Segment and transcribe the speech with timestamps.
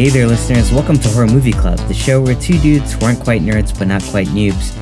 [0.00, 0.72] Hey there, listeners.
[0.72, 3.86] Welcome to Horror Movie Club, the show where two dudes who aren't quite nerds but
[3.86, 4.72] not quite noobs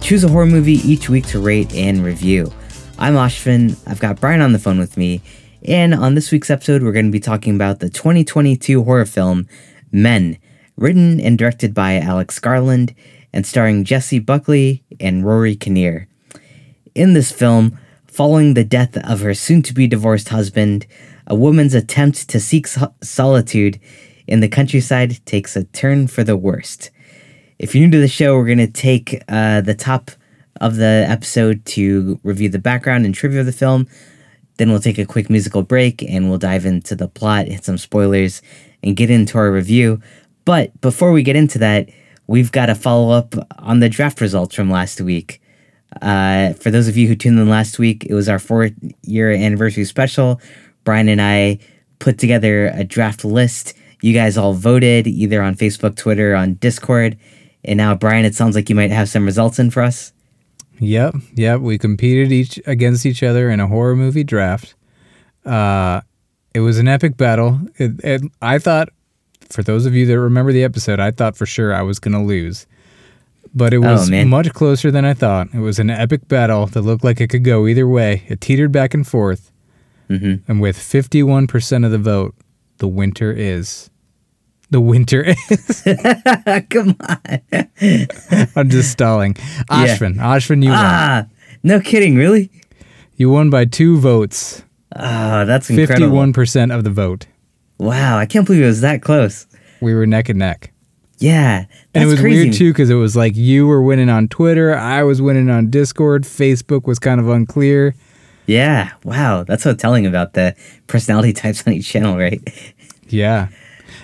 [0.00, 2.52] choose a horror movie each week to rate and review.
[2.96, 3.76] I'm Ashvin.
[3.88, 5.20] I've got Brian on the phone with me.
[5.66, 9.48] And on this week's episode, we're going to be talking about the 2022 horror film
[9.90, 10.38] Men,
[10.76, 12.94] written and directed by Alex Garland
[13.32, 16.06] and starring Jessie Buckley and Rory Kinnear.
[16.94, 20.86] In this film, following the death of her soon to be divorced husband,
[21.26, 22.68] a woman's attempt to seek
[23.02, 23.80] solitude
[24.28, 26.90] in the countryside takes a turn for the worst.
[27.58, 30.10] If you're new to the show, we're going to take uh, the top
[30.60, 33.88] of the episode to review the background and trivia of the film.
[34.58, 37.78] Then we'll take a quick musical break and we'll dive into the plot, hit some
[37.78, 38.42] spoilers,
[38.82, 40.00] and get into our review.
[40.44, 41.88] But before we get into that,
[42.26, 45.40] we've got to follow up on the draft results from last week.
[46.02, 48.70] Uh, for those of you who tuned in last week, it was our four
[49.02, 50.40] year anniversary special.
[50.84, 51.58] Brian and I
[51.98, 57.18] put together a draft list you guys all voted either on Facebook, Twitter, on Discord.
[57.64, 60.12] And now, Brian, it sounds like you might have some results in for us.
[60.80, 61.60] Yep, yep.
[61.60, 64.74] We competed each against each other in a horror movie draft.
[65.44, 66.02] Uh,
[66.54, 67.60] it was an epic battle.
[67.76, 68.90] It, it, I thought,
[69.48, 72.12] for those of you that remember the episode, I thought for sure I was going
[72.14, 72.66] to lose.
[73.54, 75.48] But it was oh, much closer than I thought.
[75.54, 78.24] It was an epic battle that looked like it could go either way.
[78.28, 79.50] It teetered back and forth.
[80.10, 80.50] Mm-hmm.
[80.50, 82.34] And with 51% of the vote,
[82.78, 83.90] the winter is.
[84.70, 85.82] The winter is.
[86.70, 88.48] Come on.
[88.56, 89.34] I'm just stalling.
[89.70, 90.16] Ashvin.
[90.16, 90.36] yeah.
[90.36, 91.30] Ashvin, you ah, won.
[91.62, 92.50] No kidding, really?
[93.16, 94.62] You won by two votes.
[94.94, 96.16] Oh, that's incredible.
[96.16, 97.26] 51% of the vote.
[97.78, 99.46] Wow, I can't believe it was that close.
[99.80, 100.72] We were neck and neck.
[101.18, 101.64] Yeah.
[101.94, 102.44] and it was crazy.
[102.44, 105.70] weird too because it was like you were winning on Twitter, I was winning on
[105.70, 107.94] Discord, Facebook was kind of unclear.
[108.48, 108.92] Yeah.
[109.04, 109.44] Wow.
[109.44, 112.40] That's so telling about the personality types on each channel, right?
[113.08, 113.48] Yeah.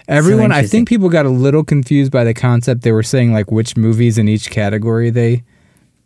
[0.06, 2.82] Everyone, so I think people got a little confused by the concept.
[2.82, 5.42] They were saying like which movies in each category they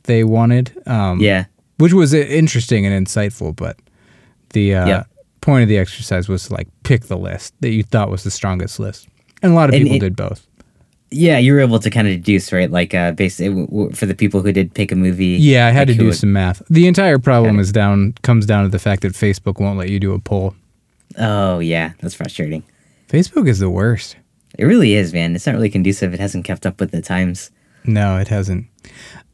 [0.04, 0.80] they wanted.
[0.86, 1.46] Um, yeah.
[1.78, 3.76] Which was interesting and insightful, but
[4.50, 5.08] the uh, yep.
[5.40, 8.30] point of the exercise was to like pick the list that you thought was the
[8.30, 9.08] strongest list,
[9.42, 10.46] and a lot of and people it, did both.
[11.10, 12.70] Yeah, you were able to kind of deduce, right?
[12.70, 15.38] Like, uh, basically, for the people who did pick a movie.
[15.38, 16.62] Yeah, I had like to do would, some math.
[16.68, 17.62] The entire problem okay.
[17.62, 20.54] is down comes down to the fact that Facebook won't let you do a poll.
[21.18, 22.62] Oh yeah, that's frustrating.
[23.08, 24.16] Facebook is the worst.
[24.58, 25.34] It really is, man.
[25.34, 26.12] It's not really conducive.
[26.12, 27.50] It hasn't kept up with the times.
[27.84, 28.66] No, it hasn't.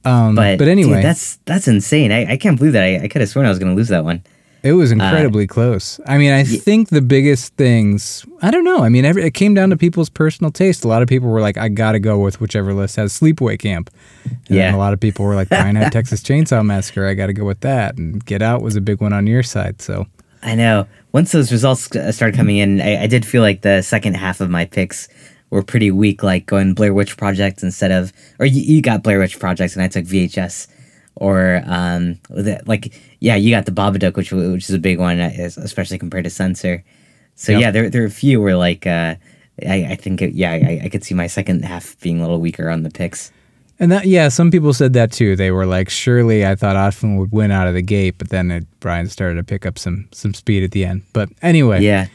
[0.04, 2.12] Um, but, but anyway, dude, that's that's insane.
[2.12, 2.84] I, I can't believe that.
[2.84, 4.22] I, I could have sworn I was going to lose that one.
[4.64, 6.00] It was uh, incredibly uh, close.
[6.06, 8.82] I mean, I y- think the biggest things, I don't know.
[8.82, 10.84] I mean, every, it came down to people's personal taste.
[10.84, 13.58] A lot of people were like, I got to go with whichever list has Sleepaway
[13.58, 13.90] Camp.
[14.24, 14.74] And yeah.
[14.74, 17.06] a lot of people were like, Brian had Texas Chainsaw Massacre.
[17.06, 17.98] I got to go with that.
[17.98, 19.82] And Get Out was a big one on your side.
[19.82, 20.06] So
[20.42, 20.86] I know.
[21.12, 24.40] Once those results uh, started coming in, I, I did feel like the second half
[24.40, 25.08] of my picks
[25.50, 29.18] were pretty weak, like going Blair Witch Project instead of, or you, you got Blair
[29.18, 30.68] Witch Project and I took VHS
[31.16, 32.18] or um,
[32.66, 36.24] like yeah, you got the Babadook, which which is a big one, uh, especially compared
[36.24, 36.84] to Censor.
[37.36, 37.60] So yep.
[37.60, 39.16] yeah, there there are a few where like uh,
[39.66, 42.40] I I think it, yeah I, I could see my second half being a little
[42.40, 43.32] weaker on the picks.
[43.80, 45.34] And that yeah, some people said that too.
[45.34, 48.50] They were like, surely I thought Ashvin would win out of the gate, but then
[48.50, 51.02] it, Brian started to pick up some some speed at the end.
[51.12, 52.06] But anyway, yeah.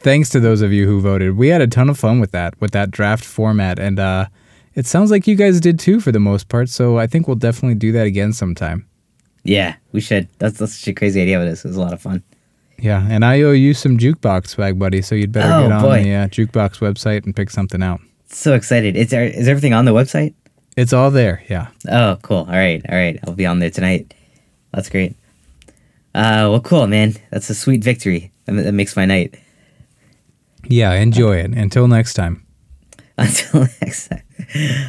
[0.00, 1.36] Thanks to those of you who voted.
[1.36, 4.26] We had a ton of fun with that with that draft format, and uh,
[4.74, 6.68] it sounds like you guys did too for the most part.
[6.68, 8.86] So I think we'll definitely do that again sometime.
[9.44, 10.28] Yeah, we should.
[10.38, 11.64] That's that's such a crazy idea this.
[11.64, 12.22] It was a lot of fun.
[12.78, 15.02] Yeah, and I owe you some jukebox swag, buddy.
[15.02, 16.02] So you'd better oh, get on boy.
[16.02, 18.00] the uh, jukebox website and pick something out.
[18.26, 18.96] So excited!
[18.96, 20.34] Is there, is everything on the website?
[20.76, 21.42] It's all there.
[21.48, 21.68] Yeah.
[21.88, 22.38] Oh, cool.
[22.38, 23.18] All right, all right.
[23.26, 24.14] I'll be on there tonight.
[24.72, 25.14] That's great.
[26.14, 27.14] Uh, well, cool, man.
[27.30, 28.32] That's a sweet victory.
[28.46, 29.34] That makes my night.
[30.64, 31.52] Yeah, enjoy it.
[31.52, 32.46] Until next time.
[33.18, 34.22] Until next time.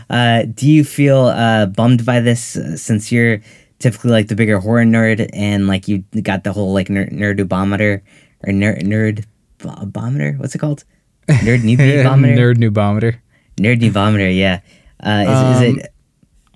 [0.10, 3.40] Uh, do you feel uh, bummed by this uh, since you're
[3.80, 8.02] typically like the bigger horror nerd and like you got the whole like ner- nerdobometer
[8.46, 9.26] or ner- nerd
[9.60, 10.38] bometer?
[10.40, 10.84] What's it called?
[11.28, 12.38] Nerd nubometer.
[12.38, 13.16] nerd nubometer.
[13.58, 14.36] Nerd nubometer.
[14.36, 14.62] Yeah.
[15.04, 15.94] Uh, is, um, is it?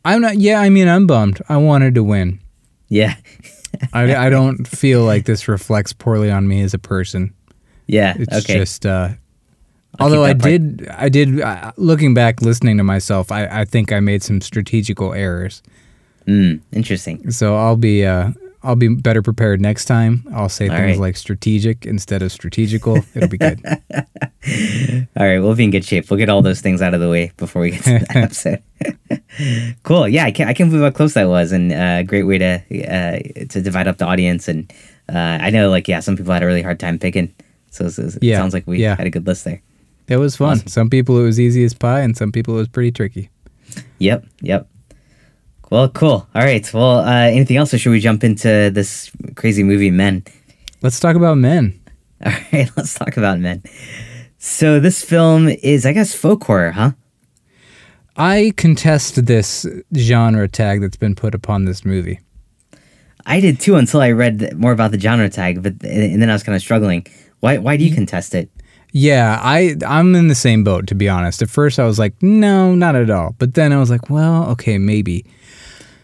[0.05, 0.37] I'm not.
[0.37, 1.41] Yeah, I mean, I'm bummed.
[1.49, 2.39] I wanted to win.
[2.87, 3.15] Yeah.
[3.93, 7.33] I, I don't feel like this reflects poorly on me as a person.
[7.89, 8.15] Yeah.
[8.19, 8.55] It's okay.
[8.59, 8.85] just.
[8.85, 9.11] Uh,
[9.99, 11.41] although I did, I did.
[11.41, 15.61] Uh, looking back, listening to myself, I, I think I made some strategical errors.
[16.27, 17.31] Mm, interesting.
[17.31, 18.31] So I'll be uh,
[18.63, 20.25] I'll be better prepared next time.
[20.33, 20.99] I'll say All things right.
[20.99, 22.97] like strategic instead of strategical.
[23.15, 23.61] It'll be good.
[23.95, 26.09] all right, we'll be in good shape.
[26.09, 28.63] We'll get all those things out of the way before we get to the episode.
[29.83, 30.07] cool.
[30.07, 32.37] Yeah, I can't I can't believe how close that was, and a uh, great way
[32.39, 32.55] to
[32.87, 34.47] uh, to divide up the audience.
[34.47, 34.71] And
[35.07, 37.33] uh, I know, like, yeah, some people had a really hard time picking.
[37.69, 38.95] So, so it yeah, sounds like we yeah.
[38.95, 39.61] had a good list there.
[40.07, 40.57] It was fun.
[40.57, 40.67] Awesome.
[40.67, 43.29] Some people it was easy as pie, and some people it was pretty tricky.
[43.99, 44.69] Yep, yep.
[45.69, 46.27] Well, cool.
[46.33, 46.73] All right.
[46.73, 50.23] Well, uh, anything else, or should we jump into this crazy movie, Men?
[50.81, 51.79] Let's talk about men.
[52.25, 53.63] All right, let's talk about Men.
[54.37, 56.91] So this film is, I guess, folk horror, huh?
[58.15, 59.65] I contest this
[59.95, 62.19] genre tag that's been put upon this movie.
[63.25, 66.33] I did too until I read more about the genre tag, but and then I
[66.33, 67.05] was kind of struggling.
[67.41, 67.57] Why?
[67.57, 68.49] Why do you contest it?
[68.91, 71.41] Yeah, I I'm in the same boat to be honest.
[71.41, 73.35] At first I was like, no, not at all.
[73.37, 75.25] But then I was like, well, okay, maybe.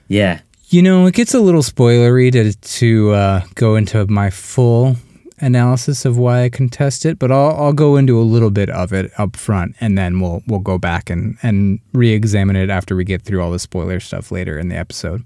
[0.07, 0.41] Yeah.
[0.67, 4.95] You know, it gets a little spoilery to to uh, go into my full
[5.39, 8.93] analysis of why I contest it, but I'll I'll go into a little bit of
[8.93, 13.03] it up front, and then we'll we'll go back and and re-examine it after we
[13.03, 15.23] get through all the spoiler stuff later in the episode.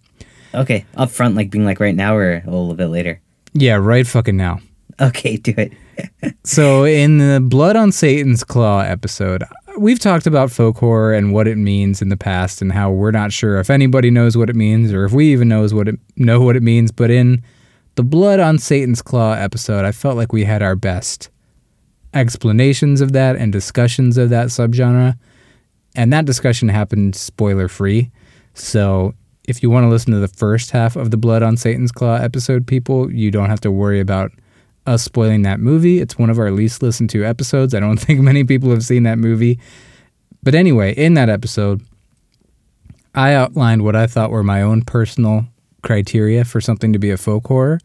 [0.54, 0.86] Okay.
[0.96, 3.22] Up front, like being like right now, or a little bit later.
[3.54, 4.60] Yeah, right fucking now.
[5.00, 5.74] Okay, do it.
[6.44, 9.44] So in the Blood on Satan's Claw episode,
[9.78, 13.12] we've talked about folk horror and what it means in the past and how we're
[13.12, 16.00] not sure if anybody knows what it means or if we even knows what it
[16.16, 17.44] know what it means, but in
[17.96, 21.30] the Blood on Satan's Claw episode, I felt like we had our best
[22.14, 25.16] explanations of that and discussions of that subgenre.
[25.96, 28.12] And that discussion happened spoiler free.
[28.54, 29.16] So
[29.48, 32.16] if you want to listen to the first half of the Blood on Satan's Claw
[32.16, 34.32] episode, people, you don't have to worry about
[34.88, 36.00] us spoiling that movie.
[36.00, 37.74] It's one of our least listened to episodes.
[37.74, 39.60] I don't think many people have seen that movie.
[40.42, 41.82] But anyway, in that episode,
[43.14, 45.46] I outlined what I thought were my own personal
[45.84, 47.80] criteria for something to be a folk horror.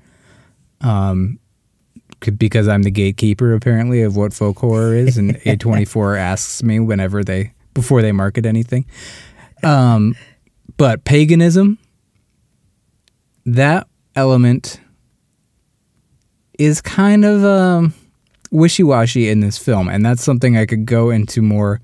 [0.80, 1.38] Um,
[2.38, 7.24] because I'm the gatekeeper apparently of what folk horror is, and A24 asks me whenever
[7.24, 8.86] they before they market anything.
[9.64, 10.14] Um,
[10.76, 11.78] but paganism,
[13.44, 14.80] that element
[16.64, 17.94] is kind of um,
[18.50, 21.80] wishy-washy in this film, and that's something I could go into more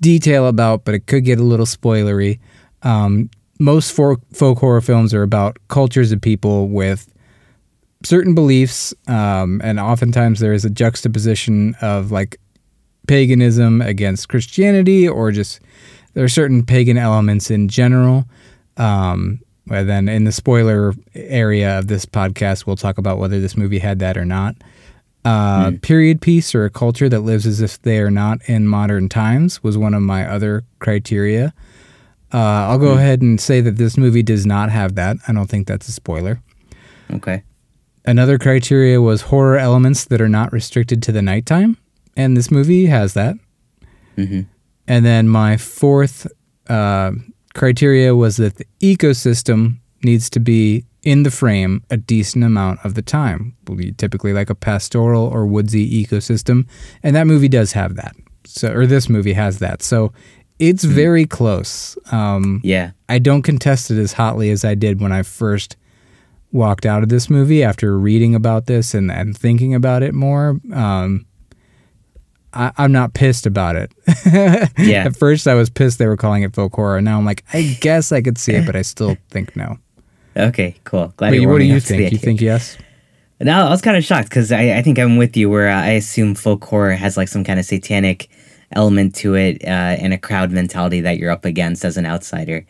[0.00, 2.38] detail about, but it could get a little spoilery.
[2.82, 7.12] Um, most folk, folk horror films are about cultures of people with
[8.02, 12.38] certain beliefs, um, and oftentimes there is a juxtaposition of like
[13.06, 15.60] paganism against Christianity, or just
[16.14, 18.24] there are certain pagan elements in general.
[18.76, 19.40] Um,
[19.70, 23.78] and then in the spoiler area of this podcast, we'll talk about whether this movie
[23.78, 24.56] had that or not.
[25.24, 29.08] Uh, Period piece or a culture that lives as if they are not in modern
[29.08, 31.52] times was one of my other criteria.
[32.32, 35.16] Uh, I'll go ahead and say that this movie does not have that.
[35.28, 36.40] I don't think that's a spoiler.
[37.12, 37.42] Okay.
[38.06, 41.76] Another criteria was horror elements that are not restricted to the nighttime,
[42.16, 43.36] and this movie has that.
[44.16, 44.42] hmm
[44.88, 46.26] And then my fourth
[46.68, 47.12] uh,
[47.54, 52.94] criteria was that the ecosystem needs to be in the frame a decent amount of
[52.94, 53.56] the time.
[53.96, 56.66] Typically like a pastoral or woodsy ecosystem,
[57.02, 58.14] and that movie does have that.
[58.44, 59.82] So, or this movie has that.
[59.82, 60.12] So,
[60.58, 61.96] it's very close.
[62.12, 62.90] Um, Yeah.
[63.08, 65.76] I don't contest it as hotly as I did when I first
[66.52, 70.60] walked out of this movie after reading about this and, and thinking about it more.
[70.72, 71.26] Um,
[72.52, 73.92] I, I'm not pissed about it.
[74.78, 75.04] Yeah.
[75.06, 77.00] At first, I was pissed they were calling it folk horror.
[77.00, 79.78] Now I'm like, I guess I could see it, but I still think no.
[80.36, 80.76] Okay.
[80.84, 81.12] Cool.
[81.16, 82.12] Glad But you're what do you think?
[82.12, 82.76] You think yes?
[83.40, 85.80] No, I was kind of shocked because I, I think I'm with you where uh,
[85.80, 88.28] I assume folk horror has like some kind of satanic
[88.72, 92.66] element to it uh, and a crowd mentality that you're up against as an outsider.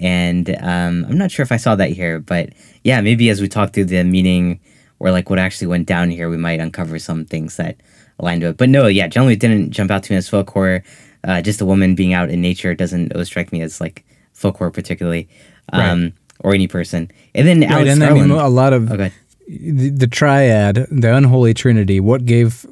[0.00, 2.50] And um, I'm not sure if I saw that here, but
[2.82, 4.60] yeah, maybe as we talk through the meaning
[4.98, 7.76] or like what actually went down here, we might uncover some things that
[8.18, 8.56] align to it.
[8.56, 10.82] But no, yeah, generally it didn't jump out to me as folk horror.
[11.24, 14.04] Uh, just a woman being out in nature doesn't always strike me as like
[14.34, 15.28] folk horror particularly,
[15.72, 17.10] um, or any person.
[17.34, 19.12] And then Alex Right, and I mean, a lot of oh, go ahead.
[19.48, 22.66] the, the triad, the unholy trinity, what gave,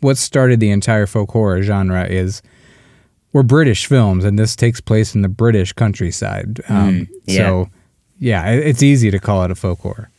[0.00, 2.42] what started the entire folk horror genre is
[3.32, 6.60] were British films, and this takes place in the British countryside.
[6.68, 7.36] Um, yeah.
[7.38, 7.68] So,
[8.18, 10.10] yeah, it- it's easy to call it a folk horror.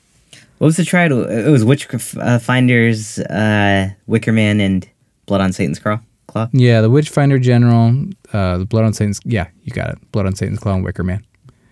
[0.57, 1.25] What was the trial?
[1.29, 4.87] It was Witch uh, Finders, uh, Wicker Man, and
[5.25, 5.99] Blood on Satan's Claw.
[6.27, 6.47] Claw.
[6.53, 9.19] Yeah, the Witchfinder General, uh, the Blood on Satan's.
[9.25, 10.11] Yeah, you got it.
[10.11, 11.25] Blood on Satan's Claw and Wicker Man.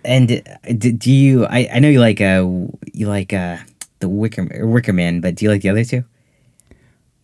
[0.03, 1.45] And uh, do, do you?
[1.45, 2.45] I, I know you like uh
[2.93, 3.57] you like uh
[3.99, 6.03] the Wicker Wicker Man, but do you like the other two?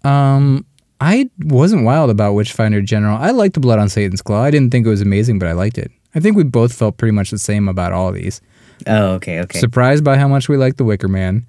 [0.03, 0.65] Um,
[1.01, 3.17] I wasn't wild about Witchfinder General.
[3.17, 4.41] I liked the Blood on Satan's Claw.
[4.41, 5.91] I didn't think it was amazing, but I liked it.
[6.15, 8.41] I think we both felt pretty much the same about all of these.
[8.85, 9.59] Oh, okay, okay.
[9.59, 11.45] Surprised by how much we liked the Wicker Man.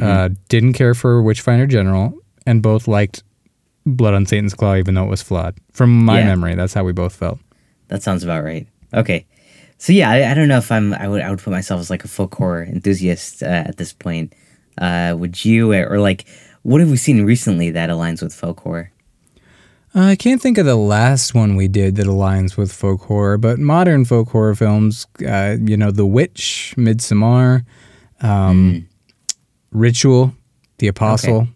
[0.00, 2.14] Uh, didn't care for Witchfinder General,
[2.46, 3.22] and both liked
[3.86, 5.56] Blood on Satan's Claw, even though it was flawed.
[5.72, 6.26] From my Yeah.
[6.26, 7.40] memory, that's how we both felt.
[7.88, 8.68] That sounds about right.
[8.94, 9.26] Okay.
[9.78, 10.92] So yeah, I, I don't know if I'm.
[10.94, 11.22] I would.
[11.22, 14.32] I would put myself as like a folk horror enthusiast uh, at this point.
[14.78, 16.24] Uh, would you or like
[16.62, 18.92] what have we seen recently that aligns with folk horror?
[19.94, 23.58] I can't think of the last one we did that aligns with folk horror, but
[23.58, 27.64] modern folk horror films, uh, you know, The Witch, Midsommar,
[28.20, 28.88] um,
[29.72, 30.32] Ritual,
[30.78, 31.48] The Apostle.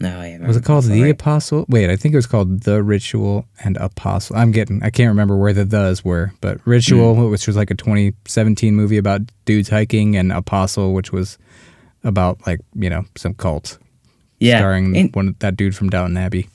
[0.00, 0.38] No, I.
[0.44, 1.12] Was it called All The right.
[1.12, 1.64] Apostle?
[1.68, 4.34] Wait, I think it was called The Ritual and Apostle.
[4.36, 7.30] I'm getting, I can't remember where the thes were, but Ritual, Hmm.
[7.30, 11.36] which was like a 2017 movie about dudes hiking, and Apostle, which was
[12.02, 13.78] about like, you know, some cult
[14.40, 14.58] Yeah.
[14.58, 16.48] starring In- one that dude from Downton Abbey.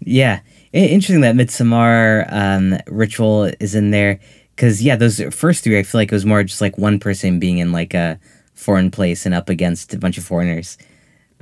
[0.00, 0.40] Yeah,
[0.72, 4.20] interesting that Midsommar um, ritual is in there
[4.54, 7.38] because yeah, those first three I feel like it was more just like one person
[7.38, 8.18] being in like a
[8.54, 10.76] foreign place and up against a bunch of foreigners,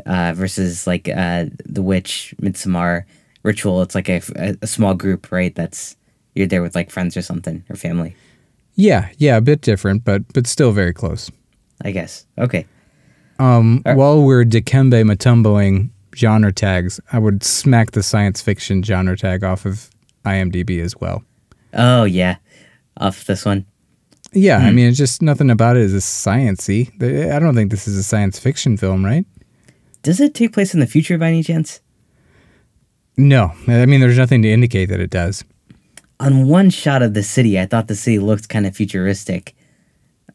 [0.04, 3.04] uh, versus like uh, the witch Midsommar
[3.42, 3.82] ritual.
[3.82, 4.20] It's like a,
[4.60, 5.54] a, small group, right?
[5.54, 5.96] That's
[6.34, 8.14] you're there with like friends or something or family.
[8.74, 11.30] Yeah, yeah, a bit different, but but still very close.
[11.82, 12.26] I guess.
[12.36, 12.66] Okay.
[13.38, 19.16] Um, Uh, while we're Dikembe Mutomboing genre tags, I would smack the science fiction genre
[19.16, 19.90] tag off of
[20.24, 21.22] IMDb as well.
[21.74, 22.36] Oh yeah,
[22.96, 23.66] off this one.
[24.32, 24.66] Yeah, Hmm.
[24.66, 26.90] I mean, it's just nothing about it is a sciency.
[27.32, 29.24] I don't think this is a science fiction film, right?
[30.02, 31.80] Does it take place in the future by any chance?
[33.16, 35.42] No, I mean, there's nothing to indicate that it does.
[36.20, 39.54] on one shot of the city, I thought the city looked kind of futuristic.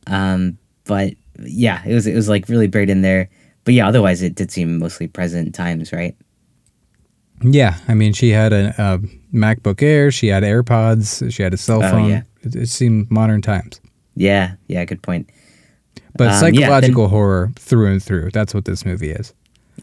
[0.08, 3.30] Um, but yeah, it was it was like really buried in there.
[3.64, 6.16] But yeah, otherwise it did seem mostly present times, right?
[7.44, 9.00] Yeah, I mean, she had a, a
[9.36, 12.10] MacBook Air, she had AirPods, she had a cell Oh, phone.
[12.10, 12.22] yeah.
[12.44, 13.80] It, it seemed modern times,
[14.16, 15.30] Yeah, yeah, good point.
[16.18, 18.30] but Um, yeah, psychological horror through and through.
[18.32, 19.34] That's what this movie is.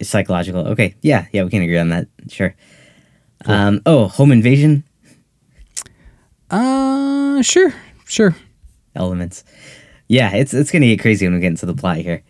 [0.01, 0.67] It's psychological.
[0.69, 2.07] Okay, yeah, yeah, we can agree on that.
[2.29, 2.55] Sure.
[3.47, 4.85] Um, oh, home invasion
[6.51, 7.75] Uh, sure,
[8.07, 8.35] sure.
[8.95, 9.45] elements.
[10.09, 12.23] Yeah, it's it's gonna get crazy when we get into the plot here.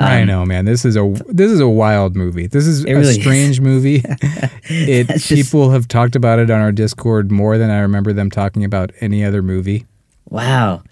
[0.00, 0.64] I Um, know, man.
[0.64, 2.46] This is a this is a wild movie.
[2.46, 3.20] This is It a really is.
[3.20, 4.02] strange movie.
[4.68, 8.30] it just- people have talked about it on our Discord more than I remember them
[8.30, 9.86] talking about any other movie.
[10.28, 10.82] Wow,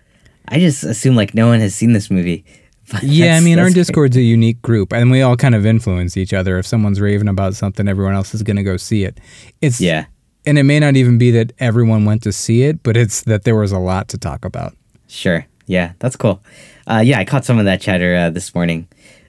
[0.49, 2.45] I just assume like no one has seen this movie.
[2.93, 3.77] But Yeah, I mean, our great.
[3.77, 6.59] Discord's a unique group, and we all kind of influence each other.
[6.59, 9.19] If someone's raving about something, everyone else is going to go see it.
[9.63, 10.05] It's Yeah,
[10.45, 13.45] and it may not even be that everyone went to see it, but it's that
[13.45, 14.75] there was a lot to talk about.
[15.09, 15.47] Sure.
[15.67, 16.43] Yeah, that's cool.
[16.87, 18.89] Uh, yeah, I caught some of that chatter uh, this morning.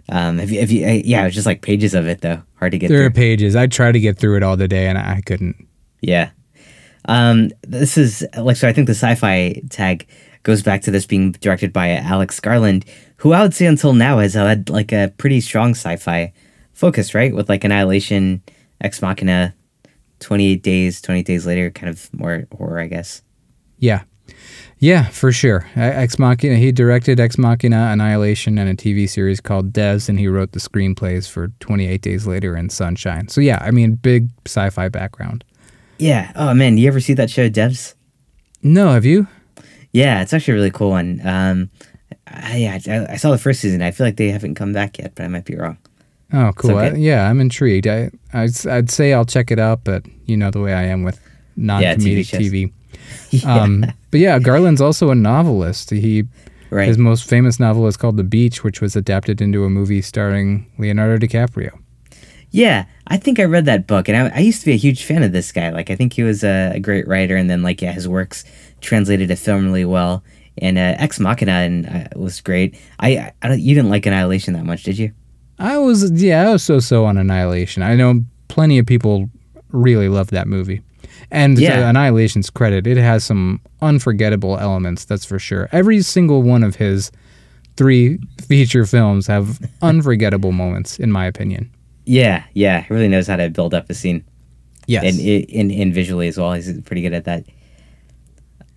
[0.10, 2.42] Um, have you, you, uh, yeah, it was just like pages of it though.
[2.56, 2.98] Hard to get through.
[2.98, 3.22] There through.
[3.24, 3.56] are pages.
[3.56, 5.68] I tried to get through it all today, and I couldn't.
[6.02, 6.30] yeah.
[7.08, 8.68] Um, this is like so.
[8.68, 10.08] I think the sci-fi tag
[10.44, 12.84] goes back to this being directed by Alex Garland,
[13.18, 16.34] who I would say until now has had like a pretty strong sci-fi
[16.74, 17.34] focus, right?
[17.34, 18.42] With like Annihilation,
[18.82, 19.54] Ex Machina,
[20.20, 23.22] Twenty Eight Days, Twenty Eight Days Later, kind of more horror, I guess.
[23.78, 24.02] Yeah.
[24.80, 25.68] Yeah, for sure.
[25.76, 26.56] Ex Machina.
[26.58, 30.60] He directed Ex Machina, Annihilation, and a TV series called Devs, and he wrote the
[30.60, 33.28] screenplays for 28 Days Later and Sunshine.
[33.30, 35.44] So yeah, I mean, big sci-fi background.
[35.98, 36.32] Yeah.
[36.36, 37.96] Oh man, you ever see that show, Devs?
[38.62, 39.28] No, have you?
[39.92, 41.22] Yeah, it's actually a really cool one.
[41.26, 41.70] Um,
[42.28, 43.82] I, I, I saw the first season.
[43.82, 45.78] I feel like they haven't come back yet, but I might be wrong.
[46.34, 46.72] Oh, cool.
[46.72, 46.90] okay.
[46.90, 47.88] I, yeah, I'm intrigued.
[47.88, 51.04] I, I'd, I'd say I'll check it out, but you know the way I am
[51.04, 51.20] with
[51.56, 52.42] non-comedic shows.
[52.42, 52.74] TV.
[53.46, 55.90] Um, but yeah, Garland's also a novelist.
[55.90, 56.24] He
[56.72, 56.88] Right.
[56.88, 60.66] his most famous novel is called The Beach, which was adapted into a movie starring
[60.78, 61.72] Leonardo DiCaprio.
[62.52, 65.04] yeah, I think I read that book, and I, I used to be a huge
[65.04, 65.70] fan of this guy.
[65.70, 68.44] Like, I think he was a, a great writer, and then like yeah, his works
[68.82, 70.24] translated to film really well.
[70.58, 72.80] And uh, Ex Machina and uh, was great.
[73.00, 75.12] I, I don't, you didn't like Annihilation that much, did you?
[75.60, 77.84] I was yeah, I was so so on Annihilation.
[77.84, 79.30] I know plenty of people
[79.72, 80.82] really love that movie.
[81.32, 81.90] And Yeah.
[81.90, 85.68] Annihilation's credit, it has some unforgettable elements, that's for sure.
[85.72, 87.12] Every single one of his
[87.78, 91.70] three feature films have unforgettable moments, in my opinion.
[92.06, 94.24] Yeah, yeah, he really knows how to build up a scene.
[94.88, 95.04] Yes.
[95.04, 96.54] and in, in visually as well.
[96.54, 97.44] He's pretty good at that.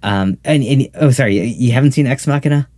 [0.02, 2.68] Um, and, and oh, sorry, you haven't seen Ex Machina?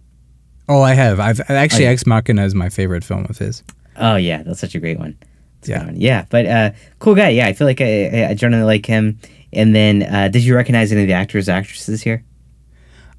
[0.68, 1.18] oh, I have.
[1.20, 1.92] I've actually Oh, yeah.
[1.92, 3.62] Ex Machina is my favorite film of his.
[3.96, 5.16] Oh yeah, that's such a great one.
[5.62, 5.84] Good Yeah.
[5.86, 5.96] one.
[6.00, 6.24] yeah.
[6.30, 7.28] But uh, cool guy.
[7.30, 9.18] Yeah, I feel like I, I generally like him.
[9.52, 12.24] And then, uh, did you recognize any of the actors, actresses here?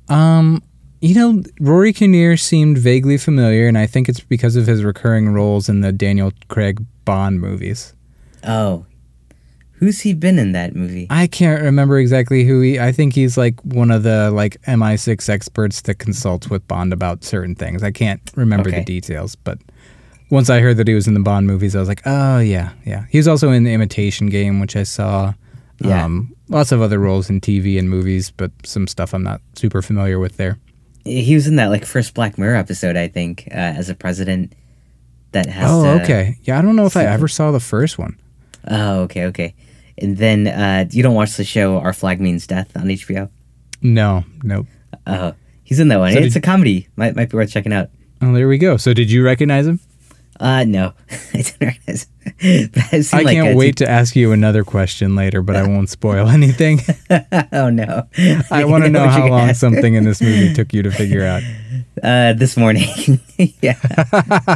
[0.09, 0.63] Um,
[1.01, 5.29] you know, Rory Kinnear seemed vaguely familiar, and I think it's because of his recurring
[5.29, 7.93] roles in the Daniel Craig Bond movies.
[8.43, 8.85] Oh,
[9.73, 11.07] who's he been in that movie?
[11.09, 12.79] I can't remember exactly who he.
[12.79, 17.23] I think he's like one of the like MI6 experts that consults with Bond about
[17.23, 17.83] certain things.
[17.83, 18.79] I can't remember Okay.
[18.79, 19.57] the details, but
[20.29, 22.71] once I heard that he was in the Bond movies, I was like, oh yeah,
[22.85, 23.05] yeah.
[23.09, 25.33] He was also in the Imitation Game, which I saw.
[25.83, 26.05] Yeah.
[26.05, 29.81] Um, lots of other roles in TV and movies, but some stuff I'm not super
[29.81, 30.57] familiar with there.
[31.05, 34.53] He was in that like first Black Mirror episode, I think, uh, as a president.
[35.31, 35.71] That has.
[35.71, 36.37] Oh, to- okay.
[36.43, 38.17] Yeah, I don't know if I ever saw the first one.
[38.67, 39.55] Oh, okay, okay.
[39.97, 43.29] And then uh, you don't watch the show Our Flag Means Death on HBO?
[43.81, 44.67] No, nope.
[45.07, 45.33] Oh,
[45.63, 46.11] he's in that one.
[46.13, 46.89] So it's did- a comedy.
[46.97, 47.89] Might might be worth checking out.
[48.21, 48.75] Oh, there we go.
[48.77, 49.79] So did you recognize him?
[50.41, 50.91] Uh, no,
[51.33, 51.45] I
[52.41, 56.81] I like can't wait to ask you another question later, but I won't spoil anything.
[57.53, 58.07] oh no!
[58.49, 59.61] I want to know you how long ask?
[59.61, 61.43] something in this movie took you to figure out.
[62.01, 63.19] Uh, this morning.
[63.37, 63.77] yeah,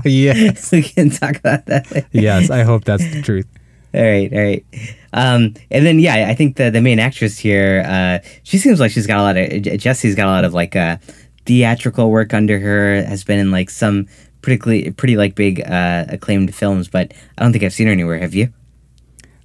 [0.04, 0.72] yes.
[0.72, 1.92] we can talk about that.
[1.92, 2.08] Later.
[2.14, 3.48] Yes, I hope that's the truth.
[3.94, 4.66] All right, all right.
[5.14, 8.90] Um, and then yeah, I think the the main actress here, uh, she seems like
[8.90, 10.98] she's got a lot of J- Jessie's got a lot of like uh,
[11.46, 13.04] theatrical work under her.
[13.04, 14.08] Has been in like some
[14.46, 18.20] pretty pretty like big uh, acclaimed films, but I don't think I've seen her anywhere.
[18.20, 18.54] Have you?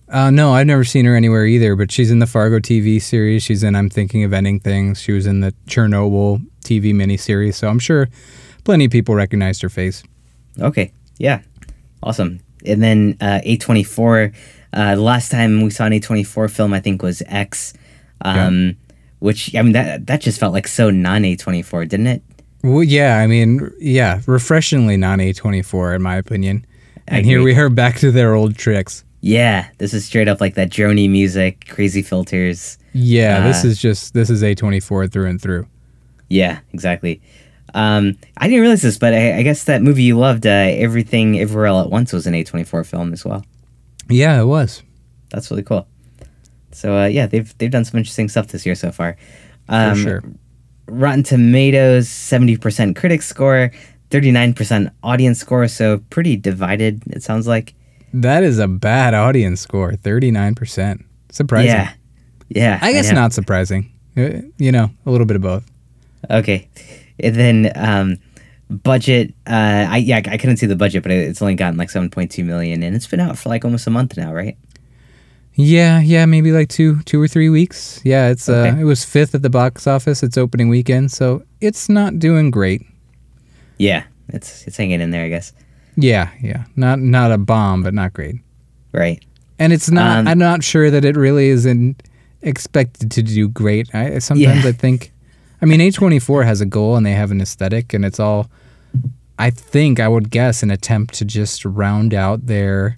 [0.09, 3.42] Uh, no, I've never seen her anywhere either, but she's in the Fargo TV series.
[3.42, 5.00] She's in I'm Thinking of Ending Things.
[5.00, 8.09] She was in the Chernobyl TV miniseries, so I'm sure
[8.64, 10.02] plenty of people recognized her face.
[10.61, 11.40] Okay, yeah,
[12.02, 12.40] awesome.
[12.66, 14.35] And then uh, A24.
[14.73, 17.73] Uh, the last time we saw an A24 film, I think, was X,
[18.21, 18.76] um,
[19.21, 22.23] which I mean that that just felt like so non A24, didn't it?
[22.62, 26.67] Well, yeah, I mean, yeah, refreshingly non A24 in my opinion.
[27.09, 29.05] I And here we are back to their old tricks.
[29.23, 32.79] Yeah, this is straight up like that drony music, crazy filters.
[32.93, 35.67] Yeah, this Uh, is just this is A24 through and through.
[36.29, 37.21] Yeah, exactly.
[37.75, 41.38] Um, I didn't realize this, but I, I guess that movie you loved, uh, Everything
[41.38, 43.45] Everywhere All at Once, was an A24 film as well.
[44.09, 44.83] Yeah, it was.
[45.31, 45.87] That's really cool.
[46.73, 49.17] So uh, yeah, they've they've done some interesting stuff this year so far.
[49.69, 50.23] Um, For sure.
[50.90, 53.70] Rotten Tomatoes, seventy percent critic score,
[54.11, 55.66] thirty nine percent audience score.
[55.68, 57.02] So pretty divided.
[57.06, 57.75] It sounds like.
[58.12, 61.04] That is a bad audience score, 39%.
[61.30, 61.69] Surprising.
[61.69, 61.93] Yeah,
[62.49, 62.78] yeah.
[62.82, 63.15] I guess know.
[63.21, 63.93] not surprising.
[64.17, 65.71] Uh, You know, a little bit of both.
[66.28, 66.69] Okay,
[67.21, 68.19] and then um,
[68.69, 69.32] budget.
[69.47, 72.32] Uh, I yeah, I couldn't see the budget, but it's only gotten like seven point
[72.32, 74.58] two million, and it's been out for like almost a month now, right?
[75.54, 78.00] Yeah, yeah, maybe like two, two or three weeks.
[78.04, 80.23] Yeah, it's uh, it was fifth at the box office.
[80.23, 82.86] It's opening weekend, so it's not doing great.
[83.78, 85.52] Yeah, it's it's hanging in there, I guess.
[85.97, 88.36] Yeah, yeah, not not a bomb, but not great.
[88.93, 89.23] Right.
[89.58, 90.21] And it's not.
[90.21, 92.02] Um, I'm not sure that it really isn't
[92.43, 93.95] expected to do great.
[93.95, 94.71] I sometimes Yeah.
[94.71, 95.13] I think.
[95.63, 98.50] I mean, A24 has a goal and they have an aesthetic, and it's all.
[99.39, 102.97] I think I would guess an attempt to just round out their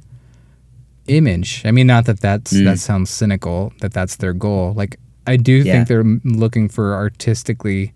[1.06, 1.62] image.
[1.64, 2.64] I mean, not that that's Mm.
[2.64, 4.72] that sounds cynical that that's their goal.
[4.74, 5.72] Like I do Yeah.
[5.72, 7.92] think they're looking for artistically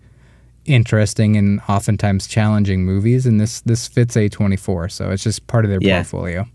[0.65, 5.71] interesting and oftentimes challenging movies, and this this fits A24, so it's just part of
[5.71, 5.97] their Yeah.
[5.99, 6.47] portfolio.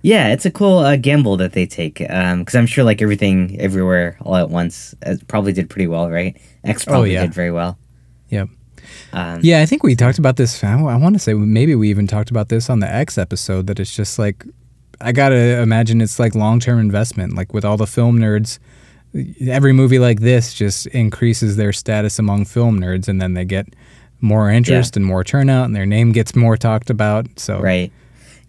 [0.00, 4.16] Yeah, it's a cool uh, gamble that they take because I'm sure like everything, everywhere,
[4.22, 6.36] all at once, uh, probably did pretty well, right?
[6.64, 7.22] X probably yeah.
[7.22, 7.76] did very well.
[8.30, 8.48] Yep.
[9.12, 10.62] Um, Yeah, I think we talked about this.
[10.62, 13.80] I want to say maybe we even talked about this on the X episode that
[13.80, 14.44] it's just like,
[15.00, 17.34] I got to imagine it's like long term investment.
[17.34, 18.58] Like with all the film nerds,
[19.46, 23.66] every movie like this just increases their status among film nerds and then they get
[24.20, 27.26] more interest and more turnout and their name gets more talked about.
[27.38, 27.92] So, Right.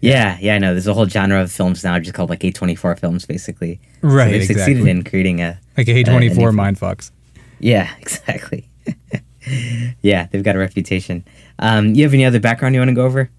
[0.02, 0.72] Yeah, yeah, I know.
[0.72, 3.78] There's a whole genre of films now just called like A24 films, basically.
[4.00, 4.90] So Right, they've succeeded exactly.
[4.90, 5.58] in creating a.
[5.76, 7.10] like Uh, A24 and Mindfucks.
[7.58, 8.66] Yeah, exactly.
[10.02, 11.22] yeah, they've got a reputation.
[11.58, 13.30] Um, you have any other background you want to go over?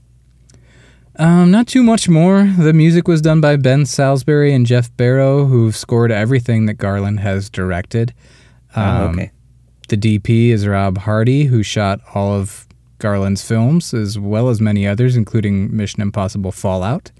[1.21, 2.43] Um, not too much more.
[2.57, 7.19] The music was done by Ben Salisbury and Geoff Barrow, who've scored everything that Garland
[7.19, 8.13] has directed.
[8.75, 9.31] oh, Um, okay.
[9.89, 12.65] The DP is Rob Hardy, who shot all of
[12.97, 17.11] Garland's films, as well as many others, including Mission Impossible Fallout,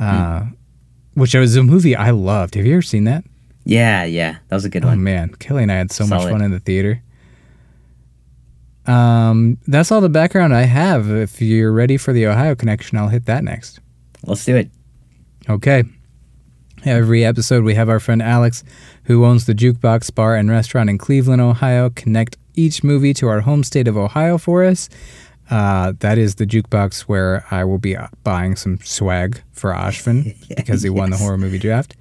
[0.00, 0.46] uh,
[1.14, 2.54] which was a movie I loved.
[2.56, 3.24] Have you ever seen that?
[3.64, 5.02] Yeah, yeah, that was a good Oh one.
[5.04, 7.02] man, Kelly and I had so much fun in the theater.
[8.86, 11.10] Um, that's all the background I have.
[11.10, 13.80] If you're ready for the Ohio connection, I'll hit that next.
[14.24, 14.70] Let's do it.
[15.48, 15.84] Okay.
[16.84, 18.64] Every episode, we have our friend Alex,
[19.04, 23.40] who owns the Jukebox Bar and Restaurant in Cleveland, Ohio, connect each movie to our
[23.40, 24.88] home state of Ohio for us.
[25.50, 30.34] Uh, that is the jukebox where I will be uh, buying some swag for Ashvin
[30.56, 31.94] because he won the horror movie draft.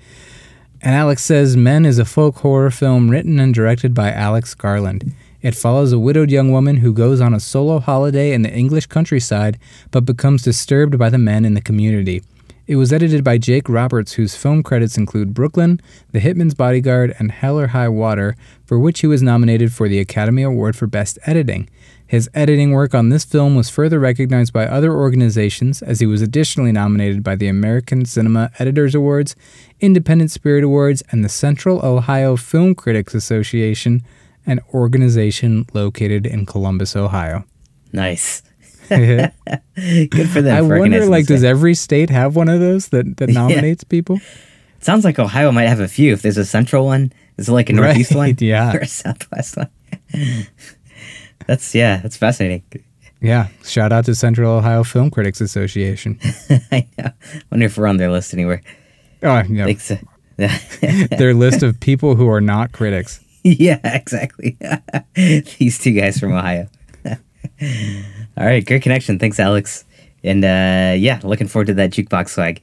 [0.82, 5.14] And Alex says Men is a folk horror film written and directed by Alex Garland.
[5.42, 8.86] It follows a widowed young woman who goes on a solo holiday in the English
[8.88, 9.58] countryside
[9.90, 12.22] but becomes disturbed by the men in the community.
[12.68, 17.32] It was edited by Jake Roberts, whose film credits include Brooklyn, The Hitman's Bodyguard, and
[17.32, 21.18] Hell or High Water, for which he was nominated for the Academy Award for Best
[21.26, 21.70] Editing.
[22.08, 26.22] His editing work on this film was further recognized by other organizations, as he was
[26.22, 29.36] additionally nominated by the American Cinema Editors Awards,
[29.80, 34.04] Independent Spirit Awards, and the Central Ohio Film Critics Association,
[34.46, 37.46] an organization located in Columbus, Ohio.
[37.94, 38.42] Nice.
[38.90, 39.32] Good
[40.30, 40.68] for them.
[40.68, 43.36] for wonder, like, does every state have one of those that, that Yeah.
[43.48, 44.20] nominates people?
[44.80, 46.12] Sounds like Ohio might have a few.
[46.14, 48.36] If there's a central one, is it like a northeast Right, one?
[48.40, 48.76] yeah.
[48.76, 49.70] Or a southwest one?
[51.48, 52.64] that's yeah, that's fascinating.
[53.22, 53.48] Yeah.
[53.64, 56.20] Shout out to Central Ohio Film Critics Association.
[56.72, 57.12] I know.
[57.52, 58.62] Wonder if we're on their list anywhere.
[59.22, 59.66] Oh, yeah.
[59.66, 59.98] Like, so,
[60.38, 63.20] Their list of people who are not critics.
[63.44, 64.58] yeah, exactly.
[65.16, 66.68] These two guys from Ohio.
[67.06, 69.18] All right, great connection.
[69.18, 69.86] Thanks, Alex.
[70.24, 72.62] And uh, yeah, looking forward to that jukebox swag.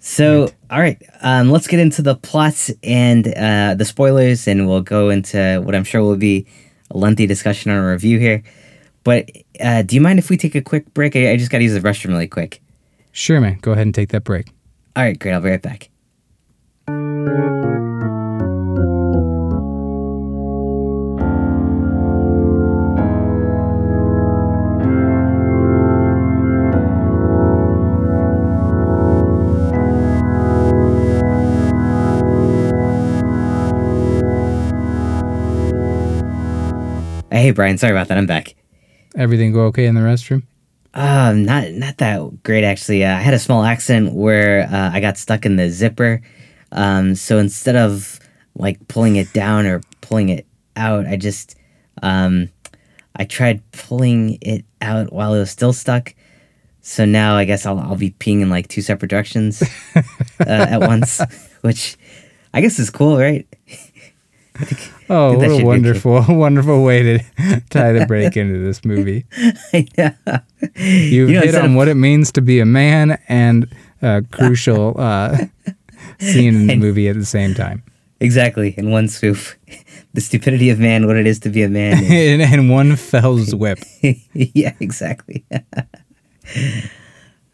[0.00, 4.80] So, all right, um, let's get into the plots and uh, the spoilers, and we'll
[4.82, 6.46] go into what I'm sure will be
[6.90, 8.42] a lengthy discussion on a review here.
[9.02, 11.16] But uh, do you mind if we take a quick break?
[11.16, 12.62] I, I just got to use the restroom really quick.
[13.12, 13.58] Sure, man.
[13.60, 14.48] Go ahead and take that break.
[14.94, 15.32] All right, great.
[15.32, 15.90] I'll be right back.
[37.38, 37.78] Hey, Brian.
[37.78, 38.18] Sorry about that.
[38.18, 38.56] I'm back.
[39.14, 40.42] Everything go okay in the restroom?
[40.92, 43.04] Um, not not that great actually.
[43.04, 46.20] Uh, I had a small accident where uh, I got stuck in the zipper.
[46.72, 48.18] Um, so instead of
[48.56, 51.54] like pulling it down or pulling it out, I just
[52.02, 52.48] um,
[53.14, 56.16] I tried pulling it out while it was still stuck.
[56.80, 59.62] So now I guess I'll I'll be peeing in like two separate directions
[59.94, 60.02] uh,
[60.44, 61.20] at once,
[61.60, 61.96] which
[62.52, 63.46] I guess is cool, right?
[65.10, 67.18] Oh, what a wonderful, wonderful way to
[67.70, 69.24] tie the break into this movie.
[69.96, 70.14] yeah.
[70.76, 73.68] You've You know, hit on of- what it means to be a man and
[74.02, 75.36] a crucial uh,
[76.20, 77.82] scene in the movie at the same time.
[78.20, 79.38] Exactly, in one swoop.
[80.14, 81.98] The stupidity of man, what it is to be a man.
[82.04, 83.78] and- in, in one fell whip.
[84.34, 85.44] yeah, exactly.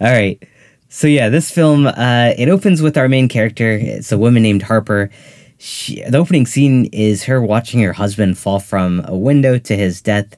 [0.00, 0.42] All right.
[0.88, 3.72] So yeah, this film uh, it opens with our main character.
[3.72, 5.10] It's a woman named Harper.
[5.58, 10.02] She, the opening scene is her watching her husband fall from a window to his
[10.02, 10.36] death,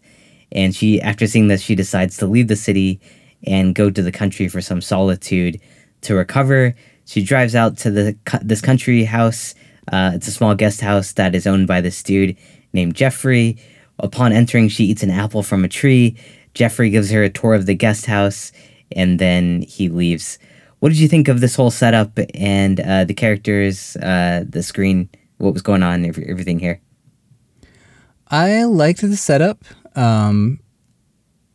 [0.52, 3.00] and she, after seeing this, she decides to leave the city
[3.44, 5.60] and go to the country for some solitude
[6.02, 6.74] to recover.
[7.04, 9.54] She drives out to the this country house.
[9.90, 12.36] Uh, it's a small guest house that is owned by this dude
[12.72, 13.56] named Jeffrey.
[13.98, 16.16] Upon entering, she eats an apple from a tree.
[16.54, 18.52] Jeffrey gives her a tour of the guest house,
[18.92, 20.38] and then he leaves.
[20.80, 25.08] What did you think of this whole setup and uh, the characters, uh, the screen,
[25.38, 26.80] what was going on, everything here?
[28.28, 29.64] I liked the setup.
[29.94, 30.60] Um,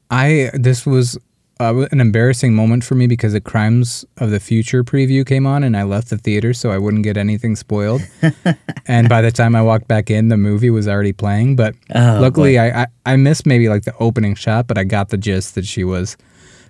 [0.09, 1.17] I this was
[1.59, 5.63] uh, an embarrassing moment for me because the Crimes of the Future preview came on
[5.63, 8.01] and I left the theater so I wouldn't get anything spoiled.
[8.87, 11.55] and by the time I walked back in, the movie was already playing.
[11.55, 15.09] But Oh, luckily, I, I I missed maybe like the opening shot, but I got
[15.09, 16.17] the gist that she was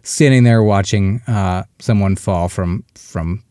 [0.03, 3.43] standing there watching uh, someone fall from from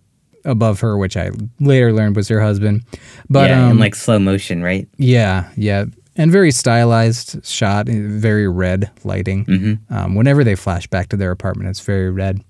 [0.45, 2.85] above her, which I later learned was her husband.
[3.29, 4.89] But yeah, um, in like slow motion, right?
[4.97, 5.85] yeah, yeah,
[6.17, 9.45] and very stylized shot, eh, very red lighting.
[9.47, 9.95] Mm-hmm.
[9.95, 12.43] Um, whenever they flash back to their apartment, it's very red.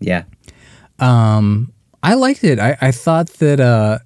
[0.00, 0.24] Yeah.
[0.98, 1.72] Um,
[2.02, 2.58] I liked it.
[2.58, 3.98] I, I thought that uh,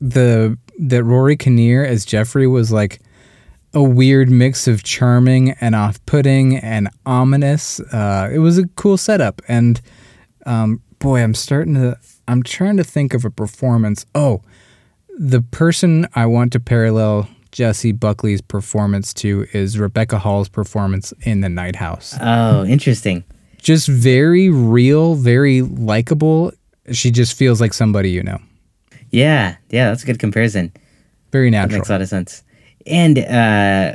[0.00, 3.00] the that Rory Kinnear as Jeffrey was like
[3.74, 7.80] a weird mix of charming and off-putting and ominous.
[7.80, 9.80] Uh, it was a cool setup, and
[10.46, 11.98] um, boy, I'm starting to.
[12.26, 14.06] I'm trying to think of a performance.
[14.14, 14.40] Oh,
[15.18, 21.40] the person I want to parallel Jessie Buckley's performance to is Rebecca Hall's performance in
[21.42, 23.22] The Night House Oh, interesting.
[23.58, 26.52] just very real, very likable.
[26.92, 28.38] She just feels like somebody you know.
[29.10, 30.72] Yeah, yeah, that's a good comparison.
[31.30, 31.68] Very natural.
[31.68, 31.78] That natural.
[31.80, 32.42] makes a lot of sense.
[32.86, 33.94] And uh,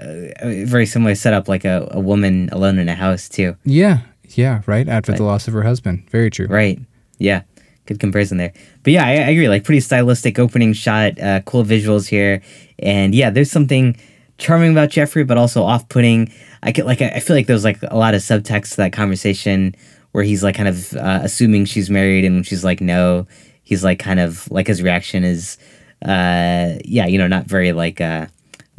[0.65, 3.55] very similar setup, like a, a woman alone in a house too.
[3.63, 3.99] yeah,
[4.35, 4.87] yeah, right.
[4.87, 6.07] After the loss of her husband.
[6.11, 6.47] Very true.
[6.47, 6.79] Right.
[7.17, 7.41] Yeah.
[7.87, 8.53] Good comparison there.
[8.83, 9.49] But yeah, I, I agree.
[9.49, 12.41] Like pretty stylistic opening shot, uh, cool visuals here,
[12.77, 13.97] and yeah, there's something
[14.37, 16.31] charming about Jeffrey, but also off-putting.
[16.61, 18.93] I get like I I feel like there's like a lot of subtext to that
[18.93, 19.75] conversation
[20.11, 23.25] where he's like kind of uh, assuming she's married, and when she's like no,
[23.63, 25.57] he's like kind of like his reaction is,
[26.05, 28.27] uh, yeah, you know, not very like uh,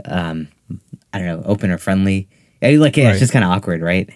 [0.05, 0.49] um,
[1.13, 2.29] I don't know, open or friendly.
[2.63, 3.11] Like yeah, Right.
[3.13, 4.09] it's just kind of awkward, right?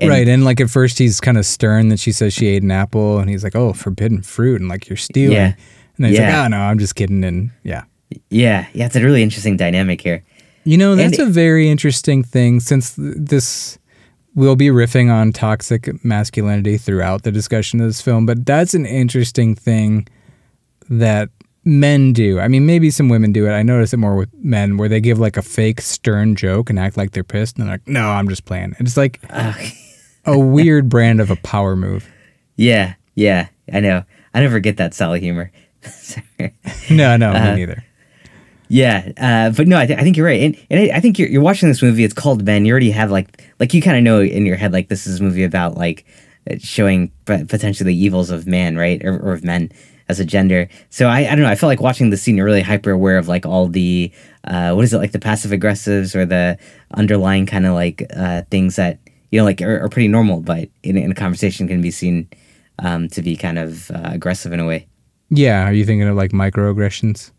[0.00, 0.26] And- right.
[0.26, 3.18] And like at first he's kind of stern that she says she ate an apple
[3.18, 4.60] and he's like, oh, forbidden fruit.
[4.60, 5.36] And like, you're stealing.
[5.36, 5.54] Yeah.
[5.96, 6.36] And then he's Yeah.
[6.42, 7.22] like, oh, no, I'm just kidding.
[7.24, 7.84] And yeah.
[8.30, 10.24] Yeah, yeah, it's a really interesting dynamic here.
[10.64, 13.78] You know, that's And- a very interesting thing since this
[14.34, 18.84] we'll be riffing on toxic masculinity throughout the discussion of this film, but that's an
[18.84, 20.08] interesting thing
[20.90, 21.28] that
[21.64, 22.40] men do.
[22.40, 23.50] I mean, maybe some women do it.
[23.52, 26.78] I notice it more with men where they give like a fake stern joke and
[26.78, 29.20] act like they're pissed and they're like, "No, I'm just playing." It's like
[30.24, 32.08] a weird brand of a power move.
[32.56, 34.04] Yeah, yeah, I know.
[34.32, 35.50] I never get that of humor.
[36.90, 37.84] no, no, Uh, me neither.
[38.68, 41.18] Yeah, uh, but no, I, th- I think you're right, and, and I, I think
[41.18, 42.02] you're, you're watching this movie.
[42.02, 42.64] It's called Men.
[42.64, 45.20] You already have like like you kind of know in your head like this is
[45.20, 46.04] a movie about like
[46.58, 49.70] showing p- potentially the evils of man, right, or, or of men
[50.08, 50.68] as a gender.
[50.90, 51.48] So I, I don't know.
[51.48, 52.36] I felt like watching the scene.
[52.36, 54.12] You're really hyper aware of like all the
[54.44, 56.58] uh, what is it like the passive aggressives or the
[56.94, 58.98] underlying kind of like uh, things that
[59.30, 62.28] you know like are, are pretty normal, but in, in a conversation can be seen
[62.78, 64.86] um, to be kind of uh, aggressive in a way.
[65.30, 67.30] Yeah, are you thinking of like microaggressions?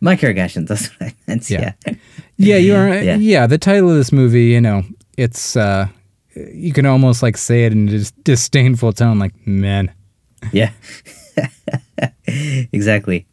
[0.00, 0.66] Microaggressions.
[0.68, 1.50] That's what I meant.
[1.50, 1.72] Yeah.
[1.86, 1.94] yeah.
[2.36, 2.88] Yeah, you are.
[2.88, 3.16] Yeah.
[3.16, 3.46] yeah.
[3.46, 4.82] the title of this movie, you know,
[5.16, 5.88] it's uh
[6.34, 9.92] you can almost like say it in a dis- disdainful tone, like men.
[10.52, 10.70] Yeah.
[12.72, 13.26] exactly.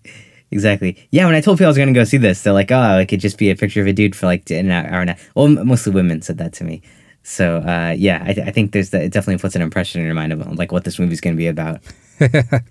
[0.52, 1.08] Exactly.
[1.12, 2.98] Yeah, when I told people I was going to go see this, they're like, oh,
[2.98, 5.14] it could just be a picture of a dude for like an hour and a
[5.14, 5.30] half.
[5.36, 6.82] Well, mostly women said that to me.
[7.22, 9.04] So, uh, yeah, I, th- I think there's that.
[9.04, 11.38] It definitely puts an impression in your mind of like what this movie's going to
[11.38, 11.82] be about.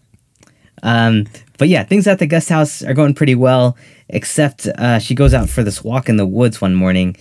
[0.82, 1.26] um,
[1.58, 3.76] but yeah, things at the guest house are going pretty well,
[4.08, 7.16] except uh, she goes out for this walk in the woods one morning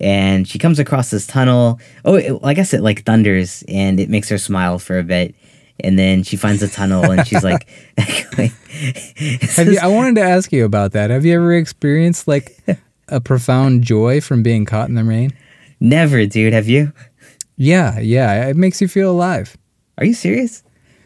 [0.00, 1.78] and she comes across this tunnel.
[2.04, 5.34] Oh, it, I guess it like thunders and it makes her smile for a bit.
[5.84, 10.52] And then she finds a tunnel and she's like, Have you, I wanted to ask
[10.52, 11.10] you about that.
[11.10, 12.56] Have you ever experienced like
[13.08, 15.32] a profound joy from being caught in the rain?
[15.80, 16.52] Never, dude.
[16.52, 16.92] Have you?
[17.56, 19.56] Yeah, yeah, it makes you feel alive.
[19.98, 20.62] Are you serious?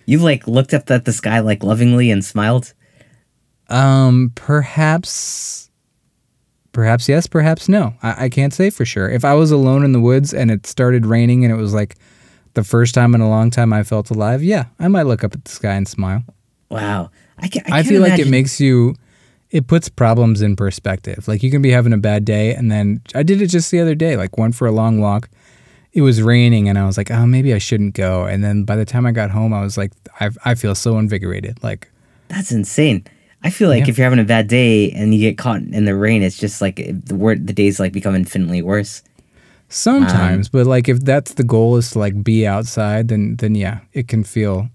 [0.07, 2.75] You've like looked up at the sky like lovingly and smiled?
[3.69, 5.71] Um, perhaps,
[6.73, 7.95] perhaps yes, perhaps no.
[8.03, 9.09] I, I can't say for sure.
[9.09, 11.97] If I was alone in the woods and it started raining and it was like
[12.55, 15.35] the first time in a long time I felt alive, yeah, I might look up
[15.35, 16.23] at the sky and smile.
[16.71, 17.11] Wow.
[17.39, 18.95] I, can, I, I, feel like it makes you,
[19.51, 21.29] it puts problems in perspective.
[21.29, 23.81] Like you can be having a bad day, and then I did it just the
[23.81, 24.17] other day.
[24.17, 25.29] Like went for a long walk.
[25.93, 28.25] It was raining, and I was like, oh, maybe I shouldn't go.
[28.25, 30.99] And then by the time I got home, I was like, I, I feel so
[30.99, 31.63] invigorated.
[31.63, 31.91] Like
[32.29, 33.05] That's insane.
[33.45, 33.91] I feel like Yeah.
[33.91, 36.61] if you're having a bad day and you get caught in the rain, it's just
[36.61, 39.03] like the word the days like become infinitely worse.
[39.75, 43.57] Sometimes, um, but like if that's the goal is to like be outside, then then
[43.57, 44.69] yeah, it can feel.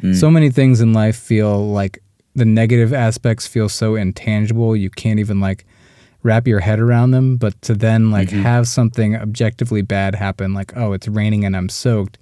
[0.00, 0.14] Mm.
[0.14, 1.98] So many things in life feel like
[2.36, 5.64] the negative aspects feel so intangible you can't even like
[6.22, 7.36] wrap your head around them.
[7.38, 8.42] But to then like mm-hmm.
[8.42, 12.16] have something objectively bad happen, like oh it's raining and I'm soaked,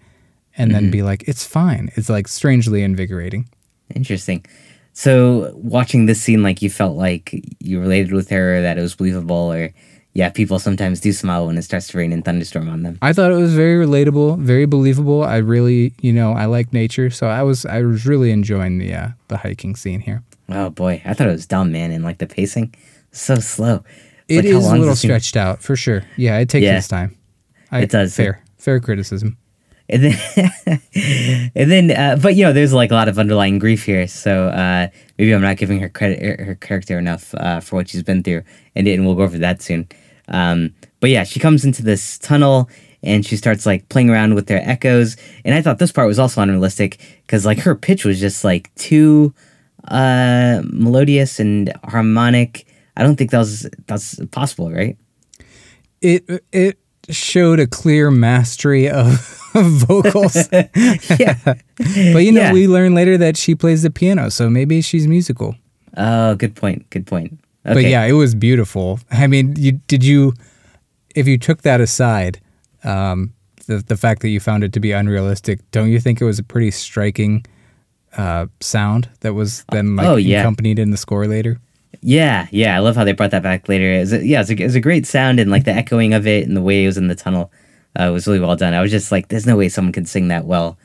[0.57, 1.07] and then be mm-hmm.
[1.09, 1.91] like it's fine.
[1.95, 3.51] It's like strangely invigorating.
[3.95, 4.47] Interesting.
[4.95, 8.95] So watching this scene, like you felt like you related with her, that it was
[8.95, 9.75] believable, or
[10.15, 12.99] yeah, people sometimes do smile when it starts to rain and thunderstorm on them.
[13.03, 15.23] I thought it was very relatable, very believable.
[15.25, 18.95] I really, you know, I like nature, so I was I was really enjoying the
[18.95, 20.23] uh, the hiking scene here.
[20.49, 22.75] Oh boy, I thought it was dumb, man, and like the pacing,
[23.13, 23.83] so slow.
[24.29, 26.03] It Like, is a little stretched out for sure.
[26.17, 26.79] Yeah, it takes Yeah.
[26.79, 27.17] its time.
[27.71, 28.15] I, It does.
[28.17, 29.37] Fair, fair criticism.
[29.89, 30.51] And then,
[31.55, 34.07] and then, uh, but you know, there's like a lot of underlying grief here.
[34.09, 37.89] So uh, maybe I'm not giving her credit, her- her character enough uh, for what
[37.89, 38.43] she's been through,
[38.75, 39.89] and, and we'll go over that soon.
[40.29, 42.69] Um, but yeah, she comes into this tunnel
[43.03, 45.17] and she starts like playing around with their echoes.
[45.45, 48.75] And I thought this part was also unrealistic because like her pitch was just like
[48.77, 49.35] too
[49.89, 52.67] uh, melodious and harmonic.
[52.97, 54.97] I don't think that was that's possible, right?
[56.01, 56.79] It it
[57.11, 59.21] showed a clear mastery of,
[59.55, 60.49] vocals.
[60.53, 61.39] yeah.
[61.45, 61.57] but
[62.25, 62.53] you know, Yeah.
[62.53, 65.55] we learn later that she plays the piano, so maybe she's musical.
[65.97, 66.89] Oh, good point.
[66.91, 67.39] Good point.
[67.67, 67.75] Okay.
[67.75, 69.01] But yeah, it was beautiful.
[69.11, 70.35] I mean, you did you
[71.15, 72.41] if you took that aside,
[72.83, 73.33] um,
[73.67, 76.39] the the fact that you found it to be unrealistic, don't you think it was
[76.39, 77.45] a pretty striking
[78.17, 80.41] uh, sound that was then like Oh, yeah.
[80.41, 81.59] accompanied in the score later?
[82.03, 83.91] Yeah, yeah, I love how they brought that back later.
[83.91, 86.27] It was yeah, it's a, it was a great sound and like the echoing of
[86.27, 87.51] it and the way it was in the tunnel
[87.97, 88.75] uh, was really well done.
[88.75, 90.77] I was just like, there's no way someone could sing that well,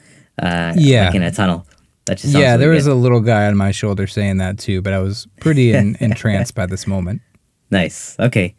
[0.42, 1.08] uh, Yeah.
[1.08, 1.66] like in a tunnel.
[2.10, 2.94] That just Yeah, there was good.
[2.94, 6.56] a little guy on my shoulder saying that too, but I was pretty in, entranced
[6.56, 7.22] by this moment.
[7.70, 8.16] nice.
[8.20, 8.56] Okay,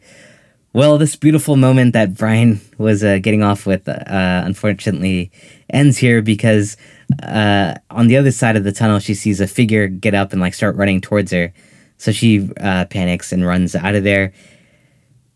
[0.73, 5.29] well, this beautiful moment that Brian was uh, getting off with, uh, unfortunately,
[5.69, 6.77] ends here because
[7.23, 10.39] uh, on the other side of the tunnel, she sees a figure get up and
[10.39, 11.51] like start running towards her.
[11.97, 14.31] So she uh, panics and runs out of there.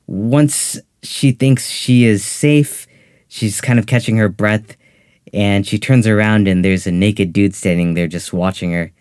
[0.08, 2.88] Once she thinks she is safe,
[3.28, 4.78] she's kind of catching her breath
[5.36, 8.93] and she turns around and there's a naked dude standing there just watching her.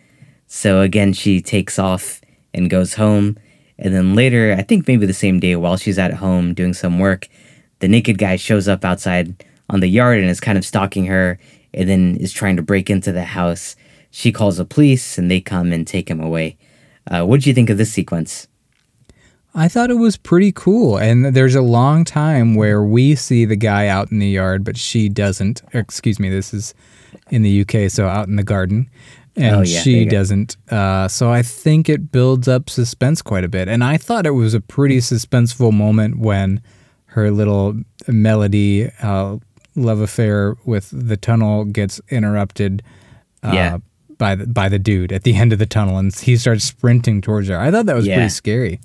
[0.48, 2.20] So again, she takes off
[2.52, 3.38] and goes home.
[3.78, 6.98] And then later, I think maybe the same day, while she's at home doing some
[6.98, 7.28] work,
[7.78, 11.38] the naked guy shows up outside on the yard and is kind of stalking her
[11.72, 13.76] and then is trying to break into the house.
[14.10, 16.56] She calls the police and they come and take him away.
[17.06, 18.48] Uh, what did you think of this sequence?
[19.54, 20.96] I thought it was pretty cool.
[20.96, 24.76] And there's a long time where we see the guy out in the yard, but
[24.76, 25.62] she doesn't.
[25.72, 26.74] Excuse me, this is
[27.30, 28.90] in the UK, so out in the garden.
[29.36, 30.56] And Oh, yeah, she doesn't.
[30.70, 33.68] Uh, so I think it builds up suspense quite a bit.
[33.68, 36.60] And I thought it was a pretty suspenseful moment when
[37.06, 37.74] her little
[38.08, 39.36] melody uh,
[39.76, 42.82] love affair with the tunnel gets interrupted
[43.44, 43.78] uh, Yeah.
[44.18, 47.20] by, the, by the dude at the end of the tunnel and he starts sprinting
[47.20, 47.58] towards her.
[47.58, 48.16] I thought that was Yeah.
[48.16, 48.80] pretty scary.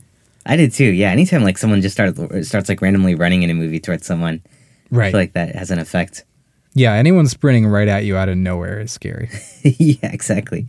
[0.50, 0.86] I did too.
[0.86, 4.42] Yeah, anytime like someone just starts starts like randomly running in a movie towards someone,
[4.90, 5.08] right?
[5.08, 6.26] I feel like that has an effect.
[6.74, 9.30] Yeah, anyone sprinting right at you out of nowhere is scary.
[9.64, 10.66] yeah, exactly.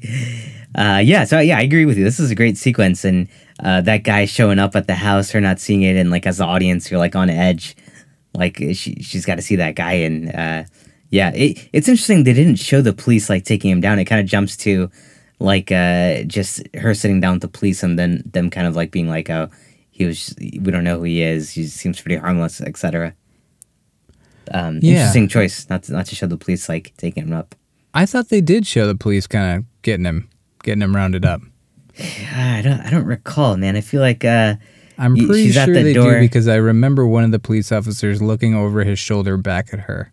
[0.75, 2.05] Uh, yeah, so yeah, I agree with you.
[2.05, 3.27] This is a great sequence, and
[3.65, 6.37] uh, that guy showing up at the house, her not seeing it, and like as
[6.39, 7.75] the audience, you're like on edge,
[8.35, 10.65] like she she's got to see that guy, and uh,
[11.09, 13.99] yeah, it, it's interesting they didn't show the police like taking him down.
[13.99, 14.91] It kind of jumps to
[15.39, 18.91] like uh, just her sitting down with the police, and then them kind of like
[18.91, 19.49] being like, oh,
[20.01, 21.51] he was we don't know who he is.
[21.51, 23.15] He seems pretty harmless, etc.
[24.51, 24.93] Um, Yeah.
[24.93, 27.55] Interesting choice not to, not to show the police like taking him up.
[27.93, 30.29] I thought they did show the police kind of getting him,
[30.63, 31.43] getting him rounded up.
[32.35, 33.77] I don't I don't recall, man.
[33.77, 34.55] I feel like uh
[34.97, 36.15] I'm pretty she's at sure the they door.
[36.15, 39.81] do because I remember one of the police officers looking over his shoulder back at
[39.81, 40.13] her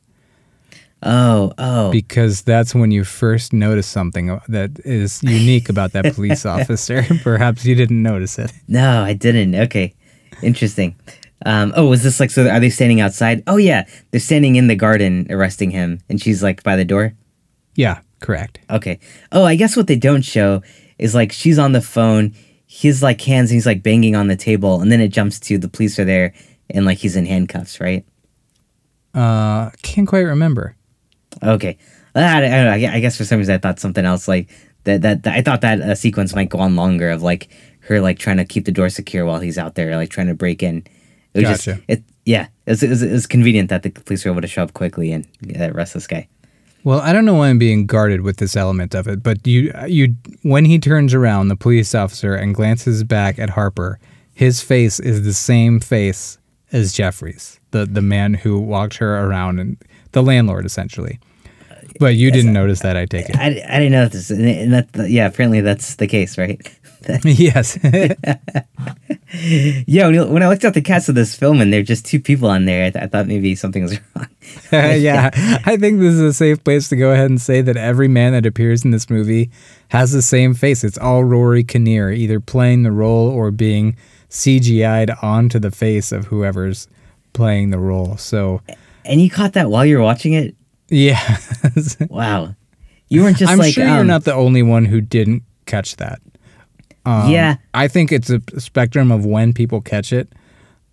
[1.03, 6.45] oh oh because that's when you first notice something that is unique about that police
[6.55, 7.03] officer.
[7.23, 8.51] Perhaps you didn't notice it.
[8.67, 9.55] no, I didn't.
[9.55, 9.93] Okay,
[10.41, 10.95] interesting.
[11.45, 12.47] Um, oh, was this like so?
[12.49, 13.43] Are they standing outside?
[13.47, 17.13] Oh yeah, they're standing in the garden arresting him, and she's like by the door.
[17.75, 18.59] Yeah, correct.
[18.71, 18.99] Okay.
[19.31, 20.63] Oh, I guess what they don't show
[20.97, 22.33] is like she's on the phone.
[22.65, 25.57] His like hands, and he's like banging on the table, and then it jumps to
[25.59, 26.33] the police are there,
[26.71, 28.03] and like he's in handcuffs, right?
[29.13, 30.75] Uh, can't quite remember.
[31.43, 31.77] Okay.
[32.15, 34.49] I, I, don't know, I I guess for some reason I thought something else like
[34.85, 35.01] that.
[35.01, 37.49] That, that I thought that uh, sequence might go on longer of like
[37.81, 40.33] her like trying to keep the door secure while he's out there like trying to
[40.33, 40.85] break in.
[41.33, 41.75] It was Gotcha.
[41.75, 42.03] just it.
[42.25, 45.13] Yeah, it was, it, was, convenient that the police were able to show up quickly
[45.13, 45.25] and
[45.57, 46.27] uh, arrest this guy.
[46.83, 49.73] Well, I don't know why I'm being guarded with this element of it, but you
[49.87, 53.99] you when he turns around, the police officer and glances back at Harper,
[54.33, 56.37] his face is the same face
[56.71, 59.77] as Geoffrey's, the the man who walked her around and
[60.11, 61.19] the landlord essentially.
[62.07, 63.37] But you didn't notice that, I take it.
[63.37, 66.59] I, I didn't know this, and, that yeah, apparently that's the case, right?
[67.23, 67.77] yes.
[69.87, 71.83] yeah, when, you, when I looked at the cast of this film and there are
[71.83, 74.27] just two people on there, I, th- I thought maybe something was wrong.
[74.71, 75.29] yeah.
[75.65, 78.33] I think this is a safe place to go ahead and say that every man
[78.33, 79.51] that appears in this movie
[79.89, 80.83] has the same face.
[80.83, 83.95] It's all Rory Kinnear, either playing the role or being
[84.29, 86.87] CGI'd onto the face of whoever's
[87.33, 88.17] playing the role.
[88.17, 88.61] So,
[89.05, 90.55] And you caught that while you were watching it?
[90.89, 91.19] Yeah.
[92.09, 92.55] Wow.
[93.09, 95.95] You weren't just I'm like sure you're um, not the only one who didn't catch
[95.97, 96.19] that.
[97.05, 97.55] Um, yeah.
[97.73, 100.27] I think it's a spectrum of when people catch it.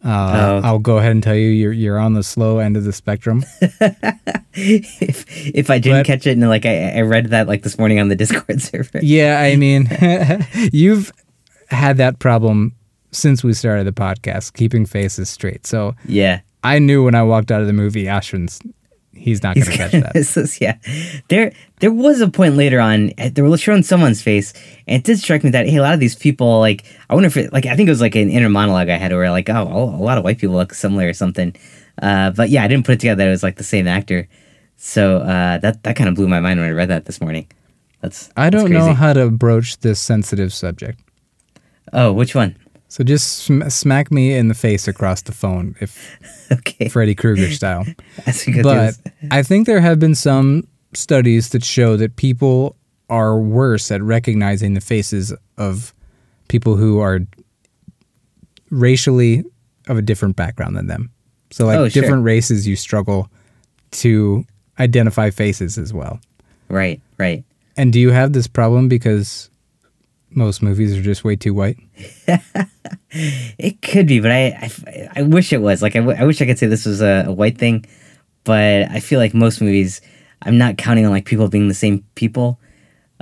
[0.04, 0.68] Uh, Oh.
[0.68, 3.44] I'll go ahead and tell you, you're you're on the slow end of the spectrum.
[4.54, 7.78] if if I didn't But- catch it and like I, I read that like this
[7.78, 9.00] morning on the Discord server.
[9.02, 9.88] Yeah, I mean,
[10.72, 11.12] you've
[11.68, 12.74] had that problem
[13.12, 15.66] since we started the podcast, keeping faces straight.
[15.66, 16.40] So Yeah.
[16.62, 18.60] I knew when I walked out of the movie, Ashvin's
[19.24, 20.12] he's not going to catch that.
[20.18, 20.76] This is- yeah.
[21.28, 24.52] There there was a point later on eh, they were showing someone's face
[24.86, 27.26] and it did strike me that hey a lot of these people like I wonder
[27.26, 29.48] if it like I think it was like an inner monologue I had where like
[29.50, 29.62] oh
[30.00, 31.54] a lot of white people look similar or something.
[32.00, 34.28] Uh, but yeah, I didn't put it together that it was like the same actor.
[34.76, 37.46] So uh, that that kind of blew my mind when I read that this morning.
[38.02, 38.94] That's I don't know crazy.
[38.94, 41.00] how to broach this sensitive subject.
[41.92, 42.56] Oh, which one?
[42.94, 46.16] So just sm- smack me in the face across the phone, if
[46.52, 47.84] Okay, Freddy Krueger style.
[48.24, 48.94] that's a good but
[49.32, 52.76] I think there have been some studies that show that people
[53.10, 55.92] are worse at recognizing the faces of
[56.46, 57.18] people who are
[58.70, 59.42] racially
[59.88, 61.10] of a different background than them.
[61.50, 62.00] So, like Oh, sure.
[62.00, 63.28] different races, you struggle
[63.90, 64.44] to
[64.78, 66.20] identify faces as well.
[66.68, 67.42] right, right.
[67.76, 69.50] And do you have this problem because
[70.36, 71.78] most movies are just way too white?
[73.16, 75.80] It could be, but I, I, I wish it was.
[75.82, 77.84] Like, I, w- I wish I could say this was a, a white thing,
[78.42, 80.00] but I feel like most movies,
[80.42, 82.58] I'm not counting on like people being the same people.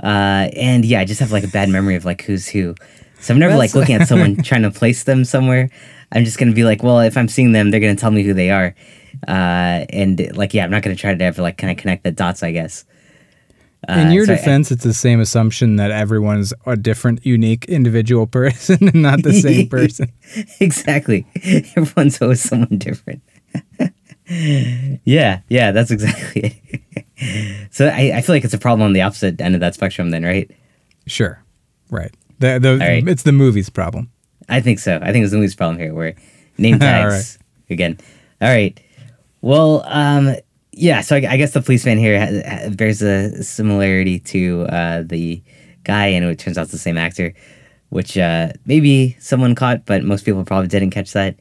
[0.01, 2.73] Uh, and yeah, I just have like a bad memory of like who's who.
[3.19, 5.69] So I'm never like looking at someone trying to place them somewhere.
[6.11, 8.33] I'm just gonna be like, well, if I'm seeing them, they're gonna tell me who
[8.33, 8.75] they are.
[9.27, 12.11] Uh, and like, yeah, I'm not gonna try to ever like kind of connect the
[12.11, 12.41] dots.
[12.43, 12.83] I guess.
[13.89, 17.65] In Uh, your so I- defense, it's the same assumption that everyone's a different, unique
[17.65, 20.11] individual person and not the same person.
[20.59, 21.25] exactly.
[21.75, 23.21] Everyone's always someone different.
[25.05, 26.61] yeah, yeah, that's exactly
[27.17, 27.67] it.
[27.71, 30.09] so I, I feel like it's a problem on the opposite end of that spectrum
[30.11, 30.49] then, right?
[31.07, 31.41] Sure.
[31.89, 32.13] Right.
[32.39, 33.07] The, the, right.
[33.07, 34.09] It's the movie's problem.
[34.49, 34.99] I think so.
[35.01, 36.15] I think it's the movie's problem here, where
[36.57, 37.37] name tags
[37.69, 37.97] again.
[38.41, 38.79] All right.
[39.41, 40.35] Well, um,
[40.73, 41.01] yeah.
[41.01, 45.41] So I, I guess the policeman here has, bears a similarity to uh, the
[45.83, 47.33] guy, and it turns out it's the same actor,
[47.89, 51.37] which uh, maybe someone caught, but most people probably didn't catch that.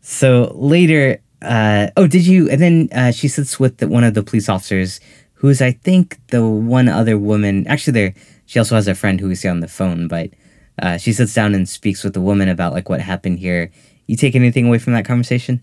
[0.00, 2.48] So later, uh, oh, did you?
[2.50, 5.00] And then uh, she sits with the, one of the police officers,
[5.34, 7.66] who's I think the one other woman.
[7.66, 8.14] Actually, there
[8.46, 10.30] she also has a friend who we see on the phone, but
[10.82, 13.70] uh, she sits down and speaks with the woman about like what happened here.
[14.06, 15.62] You take anything away from that conversation?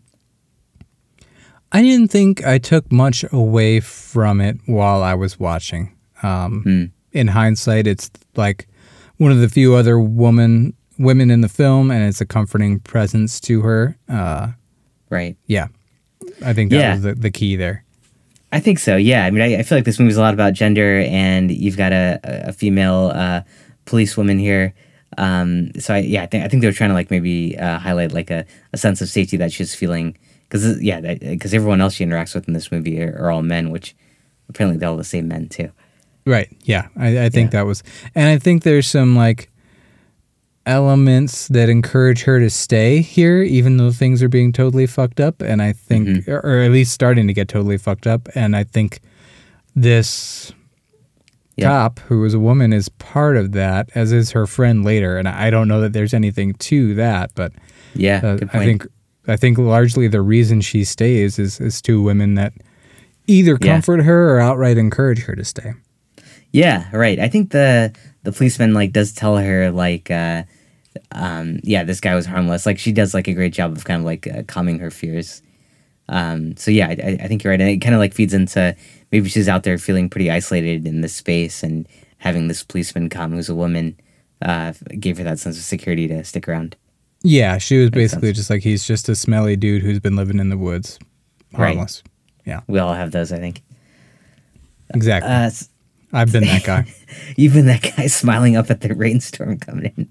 [1.72, 5.96] I didn't think I took much away from it while I was watching.
[6.24, 6.92] Um, mm.
[7.12, 8.68] In hindsight, it's like
[9.18, 13.40] one of the few other woman women in the film, and it's a comforting presence
[13.42, 13.98] to her.
[14.10, 14.50] Uh,
[15.10, 15.38] right.
[15.46, 15.68] Yeah,
[16.44, 16.94] I think that yeah.
[16.94, 17.84] was the, the key there.
[18.52, 18.96] I think so.
[18.96, 19.26] Yeah.
[19.26, 21.92] I mean, I, I, feel like this movie's a lot about gender, and you've got
[21.92, 23.42] a, a female uh,
[23.86, 24.74] policewoman here
[25.18, 27.80] um, so I, yeah, I think I think they were trying to like maybe uh,
[27.80, 30.18] highlight like a, a sense of safety that she's feeling
[30.48, 33.70] because yeah, because everyone else she interacts with in this movie are, are, all men,
[33.70, 33.96] which
[34.50, 35.72] apparently they're all the same men too.
[36.26, 36.50] Right.
[36.64, 37.60] Yeah, I, I think yeah.
[37.60, 37.84] that was,
[38.14, 39.50] and I think there's some like
[40.66, 45.42] elements that encourage her to stay here, even though things are being totally fucked up,
[45.42, 46.32] and I think, mm-hmm.
[46.32, 49.00] or at least starting to get totally fucked up, and I think
[49.76, 50.52] this
[51.56, 51.70] yep.
[51.70, 55.18] cop, who was a woman, is part of that, as is her friend later.
[55.18, 57.54] And I don't know that there's anything to that, but
[57.96, 58.86] yeah, uh, I think
[59.28, 62.54] I think largely the reason she stays is is two women that
[63.28, 64.06] either comfort yeah.
[64.06, 65.74] her or outright encourage her to stay.
[66.52, 67.20] Yeah, right.
[67.20, 70.44] I think the the policeman like does tell her like uh
[71.12, 72.66] um yeah, this guy was harmless.
[72.66, 75.42] Like she does like a great job of kind of like uh, calming her fears.
[76.10, 77.62] Um so yeah, I, I think you're right.
[77.62, 78.76] And it kind of like feeds into
[79.12, 81.88] maybe she's out there feeling pretty isolated in this space and
[82.20, 83.98] having this policeman come who's a woman
[84.42, 86.76] uh, gave her that sense of security to stick around.
[87.28, 90.48] Yeah, she was basically just like he's just a smelly dude who's been living in
[90.48, 90.98] the woods,
[91.54, 92.02] harmless.
[92.06, 92.14] Right.
[92.46, 93.64] Yeah, we all have those, I think.
[94.94, 95.30] Exactly.
[95.30, 95.50] Uh,
[96.14, 96.86] I've been that guy.
[97.36, 100.10] You've been that guy smiling up at the rainstorm coming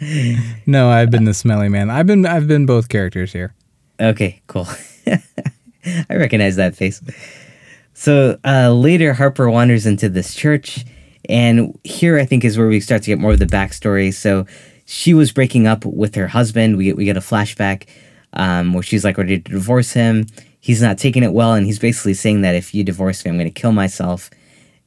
[0.00, 0.42] in.
[0.66, 1.90] no, I've been the smelly man.
[1.90, 3.54] I've been I've been both characters here.
[4.00, 4.66] Okay, cool.
[5.06, 7.02] I recognize that face.
[7.92, 10.86] So uh, later, Harper wanders into this church,
[11.28, 14.14] and here I think is where we start to get more of the backstory.
[14.14, 14.46] So
[14.92, 16.76] she was breaking up with her husband.
[16.76, 17.88] We get we get a flashback
[18.34, 20.26] um, where she's like ready to divorce him.
[20.60, 23.38] He's not taking it well, and he's basically saying that if you divorce me, I'm
[23.38, 24.28] going to kill myself.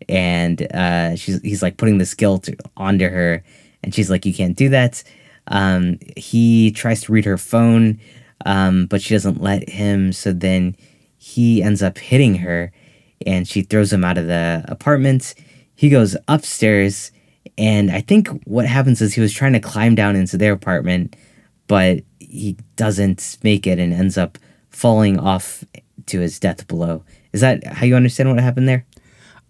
[0.08, 2.47] And uh, she's he's like putting this guilt
[2.78, 3.43] onto her,
[3.84, 5.03] and she's like, "You can't do that."
[5.47, 7.99] Um, he tries to read her phone,
[8.45, 10.14] um, but she doesn't let him.
[10.14, 10.76] So then
[11.18, 12.72] he ends up hitting her
[13.26, 15.34] and she throws him out of the apartment.
[15.76, 17.12] He goes upstairs,
[17.57, 21.15] and I think what happens is he was trying to climb down into their apartment,
[21.67, 24.37] but he doesn't make it and ends up
[24.69, 25.63] falling off
[26.07, 27.03] to his death below.
[27.33, 28.85] Is that how you understand what happened there?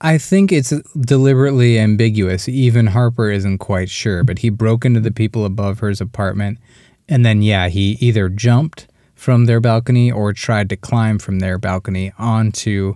[0.02, 2.50] I think it's deliberately ambiguous.
[2.50, 6.60] Even Harper isn't quite sure, but he broke into the people above her's apartment.
[7.08, 11.58] And then, yeah, he either jumped from their balcony or tried to climb from their
[11.58, 12.96] balcony onto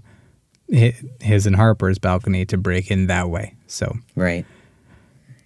[0.68, 3.56] his and Harper's balcony to break in that way.
[3.68, 4.46] So right,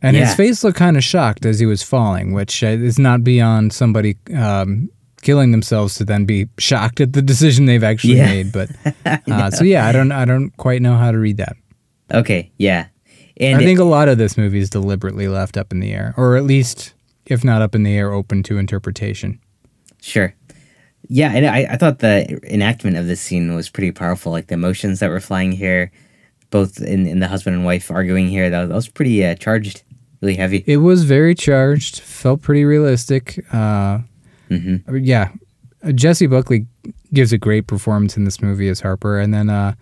[0.04, 0.26] and yeah.
[0.26, 3.74] his face looked kind of shocked as he was falling, which uh, is not beyond
[3.74, 4.90] somebody um,
[5.22, 8.26] killing themselves to then be shocked at the decision they've actually yeah.
[8.26, 8.52] made.
[8.52, 8.70] But
[9.32, 11.56] uh, so yeah, I don't I don't quite know how to read that.
[12.14, 12.88] Okay, yeah,
[13.38, 16.14] and I think a lot of this movie is deliberately left up in the air,
[16.18, 16.94] or at least
[17.26, 19.40] if not up in the air, open to interpretation.
[20.02, 20.34] Sure.
[21.10, 24.32] Yeah, and I, I thought the enactment of this scene was pretty powerful.
[24.32, 25.92] Like the emotions that were flying here,
[26.50, 29.84] both in, in the husband and wife arguing here, that, that was pretty uh, charged,
[30.24, 30.64] really heavy.
[30.66, 33.46] It was very charged, felt pretty realistic.
[33.52, 34.00] Uh,
[34.50, 34.98] mm-hmm.
[34.98, 35.32] Yeah,
[35.94, 36.66] Jessie Buckley
[37.14, 39.20] gives a great performance in this movie as Harper.
[39.20, 39.74] And then uh,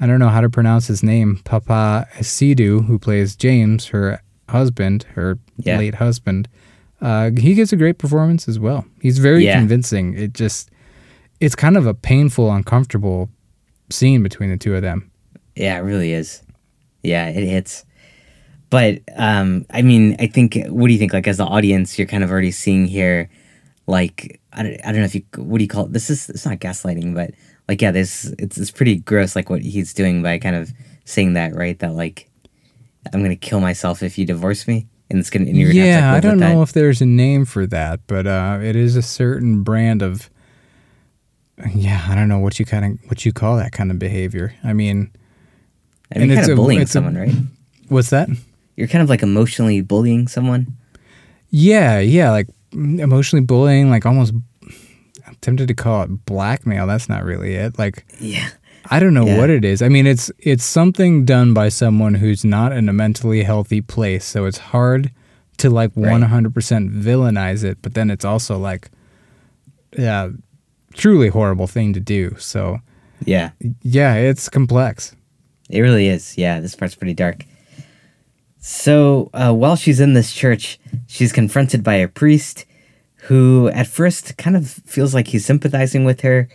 [0.00, 5.04] I don't know how to pronounce his name, Paapa Essiedu, who plays James, her husband,
[5.14, 5.78] her yeah.
[5.78, 6.48] late husband
[7.00, 8.84] uh, he gives a great performance as well.
[9.00, 9.56] He's very yeah.
[9.56, 10.14] convincing.
[10.14, 10.70] It just,
[11.40, 13.30] it's kind of a painful, uncomfortable
[13.90, 15.10] scene between the two of them.
[15.56, 16.42] Yeah, it really is.
[17.02, 17.84] Yeah, it hits.
[18.70, 20.58] But um, I mean, I think.
[20.68, 21.12] What do you think?
[21.12, 23.28] Like as the audience, you're kind of already seeing here,
[23.86, 25.92] like I don't, I don't know if you what do you call it?
[25.92, 27.32] This is it's not gaslighting, but
[27.68, 29.34] like yeah, this it's it's pretty gross.
[29.36, 30.72] Like what he's doing by kind of
[31.04, 31.78] saying that, right?
[31.80, 32.30] That like
[33.12, 35.46] I'm gonna kill myself if you divorce me and it's gonna.
[35.46, 36.62] And you're gonna yeah, I don't know that.
[36.62, 40.30] if there's a name for that, but uh, it is a certain brand of.
[41.74, 44.54] Yeah, I don't know what you kind of what you call that kind of behavior.
[44.64, 45.10] I mean,
[46.14, 47.34] I mean, kind of bullying someone, a, right?
[47.88, 48.30] What's that?
[48.76, 50.76] You're kind of like emotionally bullying someone.
[51.50, 54.32] Yeah, yeah, like emotionally bullying, like almost.
[55.26, 56.86] I'm tempted to call it blackmail.
[56.86, 57.78] That's not really it.
[57.78, 58.48] Like Yeah.
[58.90, 59.36] I don't know Yeah.
[59.38, 59.82] what it is.
[59.82, 64.24] I mean, it's it's something done by someone who's not in a mentally healthy place,
[64.24, 65.10] so it's hard
[65.58, 66.10] to like Right.
[66.20, 68.90] 100% villainize it, but then it's also like
[69.98, 70.30] yeah,
[70.94, 72.34] truly horrible thing to do.
[72.38, 72.78] So,
[73.24, 73.50] Yeah.
[73.82, 75.14] yeah, it's complex.
[75.68, 76.38] It really is.
[76.38, 77.44] Yeah, this part's pretty dark.
[78.60, 82.66] So uh, while she's in this church, she's confronted by a priest
[83.22, 86.48] who, at first, kind of feels like he's sympathizing with her,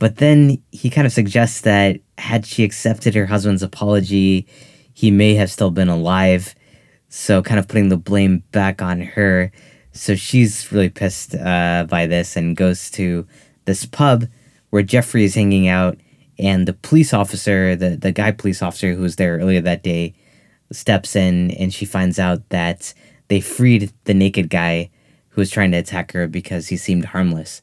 [0.00, 4.46] but then he kind of suggests that had she accepted her husband's apology,
[4.92, 6.54] he may have still been alive.
[7.08, 9.52] So, kind of putting the blame back on her.
[9.92, 13.26] So, she's really pissed uh, by this and goes to
[13.64, 14.26] this pub
[14.70, 15.98] where Geoffrey is hanging out.
[16.38, 20.14] And the police officer, the, the guy police officer who was there earlier that day,
[20.72, 22.94] steps in and she finds out that
[23.28, 24.90] they freed the naked guy
[25.30, 27.62] who was trying to attack her because he seemed harmless.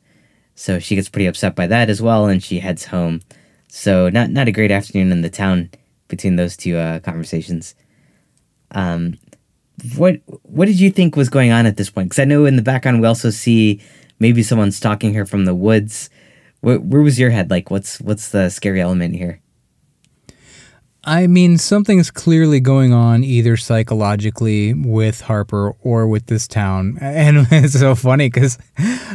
[0.55, 3.22] So she gets pretty upset by that as well, and she heads home.
[3.70, 5.70] So not not a great afternoon in the town
[6.07, 7.76] between those two uh, conversations.
[8.72, 9.18] Um,
[9.95, 12.10] what what did you think was going on at this point?
[12.10, 13.82] Because I know in the background we also see
[14.20, 16.10] maybe someone stalking her from the woods.
[16.62, 17.49] Where, where was your head?
[17.49, 19.39] Like, what's what's the scary element here?
[21.04, 26.97] I mean, something's clearly going on either psychologically with Harper or with this town.
[27.02, 28.58] And it's so funny because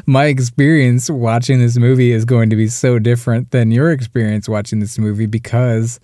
[0.07, 4.80] my experience watching this movie is going to be so different than your experience watching
[4.80, 6.01] this movie because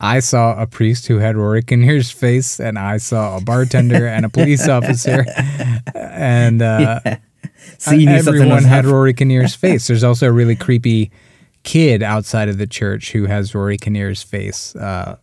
[0.00, 4.24] I saw a priest who had Rory Kinnear's face, and I saw a bartender and
[4.24, 5.24] a police officer.
[5.94, 7.00] And uh,
[7.78, 8.84] So knew something everyone had.
[8.84, 9.86] Rory Kinnear's face.
[9.86, 11.10] There's also a really creepy
[11.62, 14.74] kid outside of the church who has Rory Kinnear's face.
[14.76, 15.16] Uh,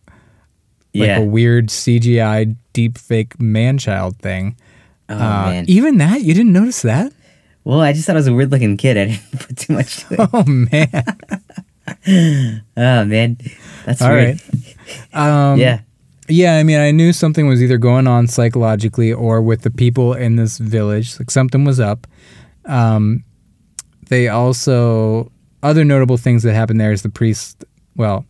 [0.94, 1.18] like Yeah.
[1.18, 4.56] a weird CGI deep fake man child thing.
[5.08, 5.64] Oh Uh, man.
[5.68, 6.22] Even that?
[6.22, 7.12] You didn't notice that?
[7.64, 8.96] Well, I just thought it was a weird looking kid.
[8.98, 10.30] I didn't put too much to it.
[10.32, 10.88] Oh man.
[12.06, 13.36] Oh man,
[13.84, 14.40] that's All weird.
[15.12, 15.52] right.
[15.52, 15.80] Um, yeah,
[16.28, 20.14] Yeah, I mean, I knew something was either going on psychologically or with the people
[20.14, 21.18] in this village.
[21.18, 22.06] Like something was up.
[22.64, 23.24] Um,
[24.08, 25.32] they also
[25.62, 27.64] other notable things that happened there is the priest.
[27.96, 28.24] Well,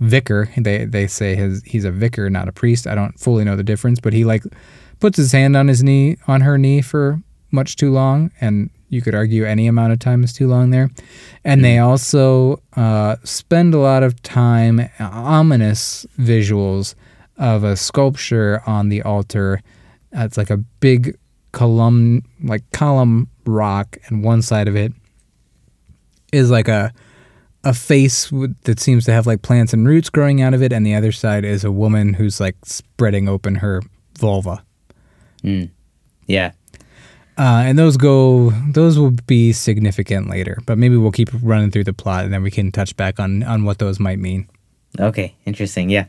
[0.00, 0.48] vicar.
[0.56, 2.86] They they say his he's a vicar, not a priest.
[2.86, 4.44] I don't fully know the difference, but he like
[5.00, 7.20] puts his hand on his knee on her knee for
[7.50, 10.90] much too long, and you could argue any amount of time is too long there.
[11.44, 16.94] And they also uh, spend a lot of time ominous visuals
[17.36, 19.62] of a sculpture on the altar.
[20.16, 21.18] Uh, it's like a big
[21.52, 24.92] column, like column rock, and one side of it
[26.36, 26.92] is like a
[27.64, 28.30] a face
[28.62, 31.10] that seems to have like plants and roots growing out of it, and the other
[31.10, 33.82] side is a woman who's like spreading open her
[34.18, 34.62] vulva.
[35.42, 36.52] yeah,
[37.38, 40.58] Uh, and those go; those will be significant later.
[40.66, 43.42] But maybe we'll keep running through the plot, and then we can touch back on
[43.42, 44.48] on what those might mean.
[45.00, 45.90] okay, interesting.
[45.90, 46.06] Yeah,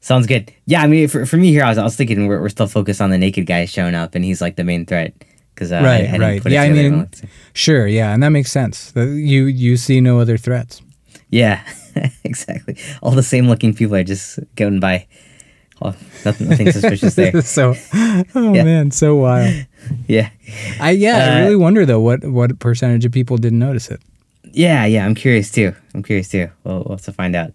[0.00, 0.52] sounds good.
[0.66, 2.66] Yeah, I mean, for, for me here, I was, I was thinking we're, we're still
[2.66, 5.12] focused on the naked guy showing up, and he's like the main threat.
[5.54, 6.42] Because uh, I- I right, right.
[6.42, 7.08] put it Yeah, I mean,
[7.52, 8.92] sure, yeah, and that makes sense.
[8.96, 10.82] You you see no other threats.
[11.30, 11.62] yeah,
[12.24, 12.76] exactly.
[13.02, 15.06] All the same looking people are just going by.
[15.80, 15.94] Well,
[16.24, 17.42] nothing, nothing suspicious there.
[17.58, 17.74] so,
[18.34, 18.64] oh Yeah.
[18.64, 19.66] man, so wild.
[20.08, 20.30] Yeah,
[20.80, 24.00] I yeah, I Uh, really wonder though what what percentage of people didn't notice it.
[24.52, 25.04] yeah, yeah.
[25.04, 25.74] I'm curious too.
[25.94, 26.48] I'm curious too.
[26.64, 27.52] We'll, we'll have to find out.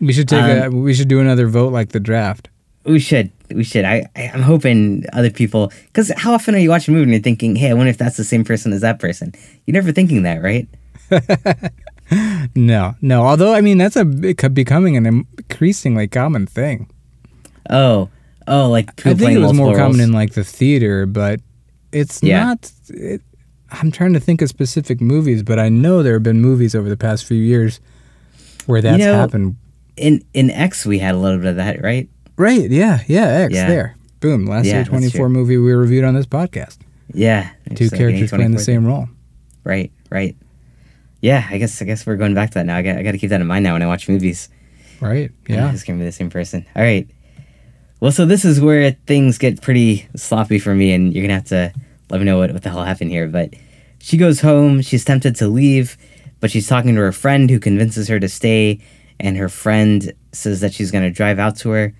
[0.00, 2.48] We should take a Um, we should do another vote like the draft.
[2.84, 3.30] We should.
[3.54, 3.84] We should.
[3.84, 5.72] I, I I'm hoping other people.
[5.86, 7.98] Because how often are you watching a movie and you're thinking, "Hey, I wonder if
[7.98, 9.32] that's the same person as that person."
[9.66, 10.68] You're never thinking that, right?
[12.54, 13.22] No, no.
[13.24, 16.90] Although I mean that's a bec- becoming an increasingly common thing.
[17.70, 18.10] Oh,
[18.46, 21.40] oh, like I think it was more multiple common in like the theater, but
[21.90, 22.44] it's Yeah.
[22.44, 22.70] not.
[22.88, 23.22] It,
[23.70, 26.90] I'm trying to think of specific movies, but I know there have been movies over
[26.90, 27.80] the past few years
[28.66, 29.56] where that's know, happened.
[29.96, 32.10] in in X we had a little bit of that, right?
[32.36, 32.70] Right?
[32.70, 33.26] Yeah, yeah.
[33.26, 33.68] X Yeah.
[33.68, 33.96] there.
[34.20, 34.46] Boom.
[34.46, 36.78] Last year, 24 movie we reviewed on this podcast.
[37.12, 39.08] Yeah, Two like characters playing the same role.
[39.64, 40.34] Right, right.
[41.20, 42.76] Yeah, I guess I guess we're going back to that now.
[42.76, 44.48] I got I got to keep that in mind now when I watch movies.
[45.00, 45.30] Right?
[45.48, 45.72] Yeah.
[45.72, 46.64] it's gonna be the same person.
[46.74, 47.08] All right.
[48.00, 51.44] Well, so this is where things get pretty sloppy for me, and you're gonna have
[51.46, 51.72] to
[52.10, 53.26] let me know what, what the hell happened here.
[53.28, 53.54] But
[53.98, 54.80] she goes home.
[54.82, 55.96] She's tempted to leave,
[56.40, 58.80] but she's talking to her friend who convinces her to stay,
[59.20, 61.94] and her friend says that she's gonna drive out to her.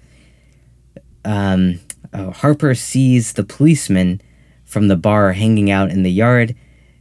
[1.25, 1.81] Um,
[2.13, 4.21] uh, Harper sees the policeman
[4.65, 6.55] from the bar hanging out in the yard,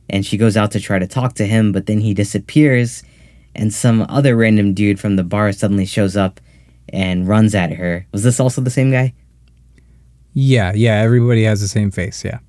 [0.09, 3.03] and she goes out to try to talk to him, but then he disappears,
[3.55, 6.39] and some other random dude from the bar suddenly shows up
[6.89, 8.05] and runs at her.
[8.11, 9.13] Was this also the same guy?
[10.33, 10.95] Yeah, yeah.
[10.95, 12.23] Everybody has the same face.
[12.23, 12.39] Yeah.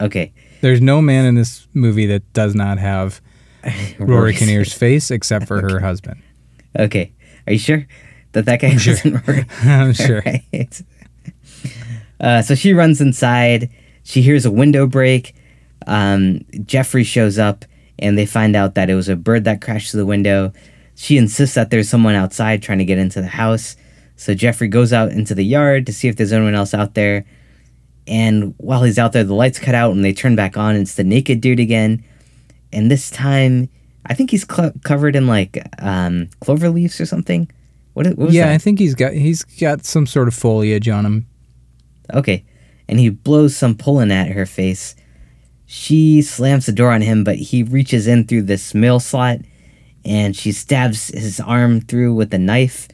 [0.00, 0.32] Okay.
[0.60, 3.20] There's no man in this movie that does not have
[3.98, 5.10] Rory Kinnear's face.
[5.10, 6.22] except for her husband.
[6.78, 7.12] Okay.
[7.46, 7.86] Are you sure
[8.32, 8.94] that that guy sure.
[8.94, 9.46] wasn't Rory?
[9.62, 10.22] I'm sure.
[10.24, 10.82] Right.
[12.20, 13.70] Uh, so she runs inside.
[14.02, 15.34] She hears a window break.
[15.86, 17.64] Um, Geoffrey shows up,
[17.98, 20.52] and they find out that it was a bird that crashed through the window.
[20.94, 23.76] She insists that there's someone outside trying to get into the house.
[24.16, 27.24] So Geoffrey goes out into the yard to see if there's anyone else out there.
[28.08, 30.74] And while he's out there, the lights cut out and they turn back on.
[30.74, 32.02] It's the naked dude again.
[32.72, 33.68] And this time,
[34.06, 37.48] I think he's cl- covered in like um, clover leaves or something.
[37.92, 38.54] What, what was yeah, that?
[38.54, 41.26] I think he's got he's got some sort of foliage on him.
[42.12, 42.44] Okay.
[42.88, 44.94] And he blows some pollen at her face.
[45.66, 49.40] She slams the door on him, but he reaches in through this mail slot
[50.04, 52.88] and she stabs his arm through with a knife.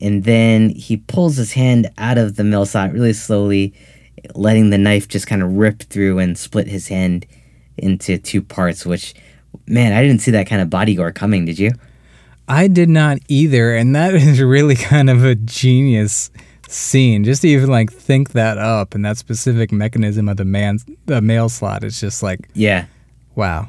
[0.00, 3.74] And then he pulls his hand out of the mail slot really slowly,
[4.34, 7.26] letting the knife just kind of rip through and split his hand
[7.76, 9.14] into two parts, which,
[9.66, 11.72] man, I didn't see that kind of body gore coming, did you?
[12.46, 16.30] I did not either, and that is really kind of a genius
[16.68, 17.24] scene.
[17.24, 21.20] Just to even like think that up and that specific mechanism of the man the
[21.20, 22.86] mail slot is just like Yeah.
[23.34, 23.68] wow.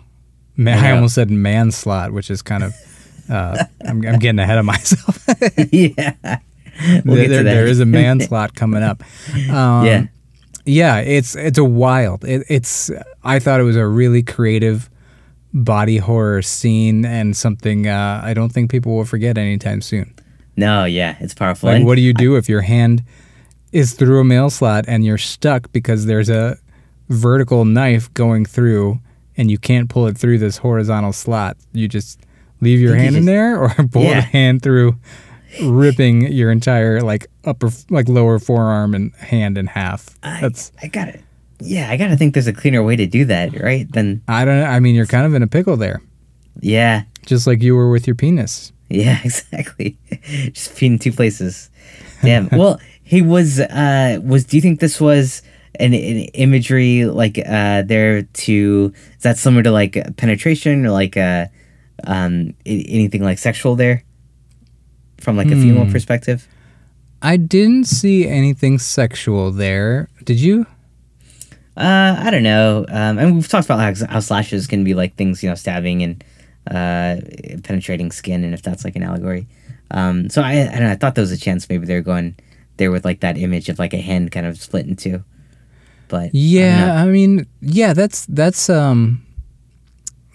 [0.58, 2.74] Man, I I, almost said man slot, which is kind of
[3.30, 5.26] uh, I'm, I'm getting ahead of myself.
[5.72, 6.14] yeah.
[7.04, 9.04] We'll there, get there is a man slot coming up.
[9.50, 10.06] Um, Yeah.
[10.66, 12.24] yeah, it's it's a wild.
[12.24, 12.90] It, it's
[13.24, 14.90] I thought it was a really creative
[15.54, 20.14] body horror scene and something uh, I don't think people will forget anytime soon.
[20.58, 21.68] No, yeah, it's powerful.
[21.70, 23.04] Like, And- what do you do if your hand
[23.72, 26.58] is through a mail slot and you're stuck because there's a
[27.10, 29.00] vertical knife going through
[29.38, 31.58] and you can't pull it through this horizontal slot?
[31.74, 32.20] You just
[32.62, 34.16] leave your think you hand in there or pull Yeah.
[34.16, 34.98] the hand through,
[35.62, 40.08] ripping your entire like upper, like lower forearm and hand in half.
[40.24, 41.22] I, That's I got it.
[41.60, 43.90] Yeah, I gotta think there's a cleaner way to do that, right?
[43.92, 44.60] Than I don't.
[44.60, 44.66] know.
[44.66, 46.02] I mean, you're kind of in a pickle there,
[46.60, 48.74] yeah, just like you were with your penis.
[48.90, 49.98] yeah, exactly.
[50.52, 51.70] Just feeding two places.
[52.22, 52.50] Damn.
[52.52, 53.60] well, he was.
[53.60, 54.46] Uh, was.
[54.46, 55.42] Do you think this was
[55.80, 58.94] an, an imagery like uh there to?
[59.18, 61.48] Is that similar to like penetration or like uh,
[62.06, 64.04] um, a- anything like sexual there?
[65.20, 65.92] From like a female Hmm.
[65.92, 66.48] perspective.
[67.22, 70.10] I didn't see anything sexual there.
[70.24, 70.68] Did you?
[71.78, 72.86] Uh, I don't know.
[72.90, 76.04] Um, and we've talked about how, how slashes can be like things, you know, stabbing
[76.04, 76.24] and
[76.70, 77.18] uh,
[77.64, 79.48] penetrating skin, and if that's like an allegory.
[79.92, 80.92] Um, so I, I don't know.
[80.92, 82.36] I thought there was a chance maybe they're going
[82.78, 85.24] there with like that image of like a hand kind of split in two.
[86.08, 86.30] But I.
[86.34, 89.26] Yeah, I, mean, yeah, that's that's um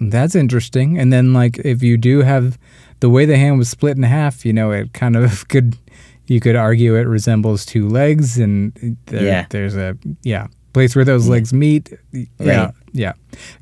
[0.01, 0.99] that's interesting.
[0.99, 2.59] And then like if you do have
[3.01, 5.76] the way the hand was split in half, you know, it kind of could
[6.26, 9.47] you could argue it resembles two legs and there, Yeah.
[9.51, 11.93] there's a yeah, place where those legs meet.
[12.12, 12.27] Yeah.
[12.66, 12.75] Right.
[12.93, 13.12] Yeah.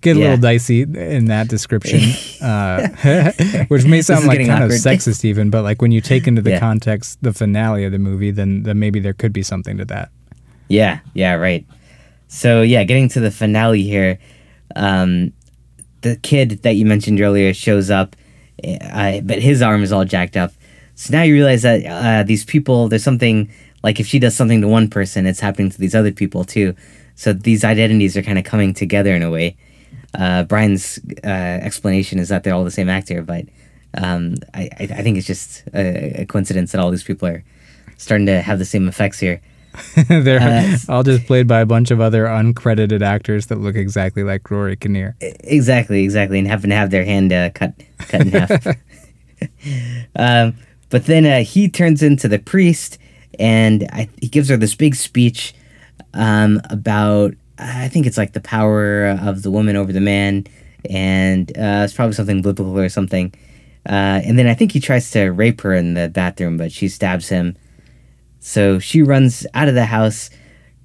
[0.00, 0.24] Get a Yeah.
[0.26, 2.00] little dicey in that description.
[2.42, 2.88] uh,
[3.68, 6.50] which may sound like kind of sexist even, but like when you take into the
[6.50, 6.60] Yeah.
[6.60, 10.10] context the finale of the movie, then then maybe there could be something to that.
[10.68, 11.66] Yeah, yeah, right.
[12.28, 14.18] So yeah, getting to the finale here,
[14.76, 15.32] um,
[16.02, 18.14] the kid that you mentioned earlier shows up,
[18.64, 20.52] uh, but his arm is all jacked up.
[20.94, 23.48] So now you realize that uh, these people, there's something
[23.82, 26.74] like if she does something to one person, it's happening to these other people too.
[27.18, 29.56] So these identities are kind of coming together in a way.
[30.14, 33.44] Uh, Brian's uh, explanation is that they're all the same actor, but
[33.94, 37.42] um, I, I, think it's just a, a coincidence that all these people are
[37.96, 39.40] starting to have the same effects here.
[40.08, 44.22] They're Uh, all just played by a bunch of other uncredited actors that look exactly
[44.22, 45.16] like Rory Kinnear.
[45.20, 48.66] Exactly, exactly, and happen to have their hand uh, cut cut in half.
[50.16, 50.54] um,
[50.88, 52.96] but then uh, he turns into the priest,
[53.40, 55.52] and I, he gives her this big speech
[56.14, 60.46] um, about I think it's like the power of the woman over the man,
[60.88, 63.34] and uh, it's probably something biblical or something.
[63.88, 66.88] Uh, and then I think he tries to rape her in the bathroom, but she
[66.88, 67.56] stabs him.
[68.40, 70.30] So she runs out of the house,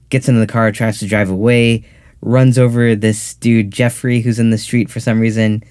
[0.10, 1.86] gets into the car, tries to drive away,
[2.22, 5.64] runs over this dude, Geoffrey, who's in the street for some reason.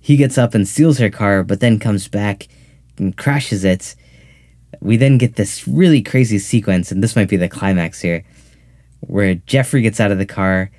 [0.00, 2.48] He gets up and steals her car, but then comes back
[2.96, 3.94] and crashes it.
[4.80, 8.24] We then get this really crazy sequence, and this might be the climax here,
[9.06, 10.70] where Geoffrey gets out of the car,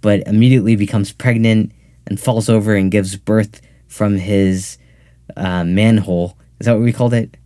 [0.00, 1.72] but immediately becomes pregnant
[2.06, 4.78] and falls over and gives birth from his
[5.36, 6.36] uh, manhole.
[6.60, 7.36] Is that what we called it?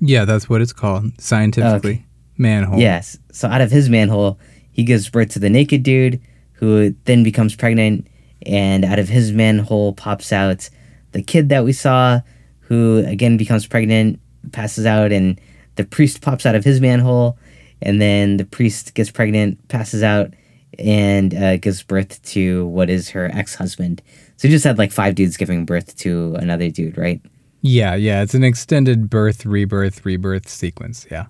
[0.00, 2.06] Yeah, that's what it's called scientifically.
[2.36, 2.78] Manhole.
[2.78, 3.18] Yes.
[3.32, 4.38] So out of his manhole,
[4.72, 6.20] he gives birth to the naked dude,
[6.52, 8.06] who then becomes pregnant,
[8.46, 10.68] and out of his manhole pops out
[11.12, 12.20] the kid that we saw,
[12.60, 14.20] who again becomes pregnant,
[14.52, 15.40] passes out, and
[15.76, 17.38] the priest pops out of his manhole,
[17.84, 20.34] and then the priest gets pregnant, passes out,
[20.78, 24.02] and uh, gives birth to what is her ex husband.
[24.36, 27.20] So you just had like five dudes giving birth to another dude, right?
[27.60, 28.22] Yeah, yeah.
[28.22, 31.06] It's an extended birth, rebirth, rebirth sequence.
[31.10, 31.26] Yeah.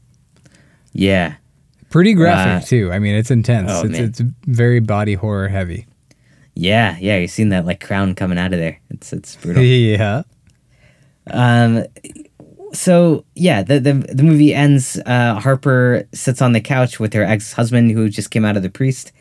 [0.92, 1.34] Yeah.
[1.90, 2.90] Pretty graphic, Uh, too.
[2.92, 3.70] I mean, it's intense.
[3.70, 4.04] oh, it's, man.
[4.04, 5.86] it's very body horror heavy.
[6.56, 8.78] Yeah, yeah, you've seen that like crown coming out of there.
[8.90, 9.62] It's it's brutal.
[9.62, 10.22] yeah.
[11.30, 11.84] Um,
[12.74, 15.00] so yeah, the the the movie ends.
[15.06, 18.62] Uh, Harper sits on the couch with her ex husband who just came out of
[18.62, 19.12] the priest,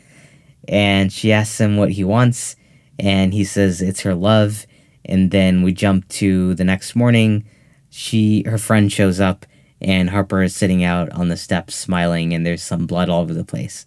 [0.68, 2.56] and she asks him what he wants,
[2.98, 4.66] and he says it's her love.
[5.06, 7.44] And then we jump to the next morning.
[7.90, 9.46] She her friend shows up,
[9.80, 13.34] and Harper is sitting out on the steps smiling, and there's some blood all over
[13.34, 13.86] the place.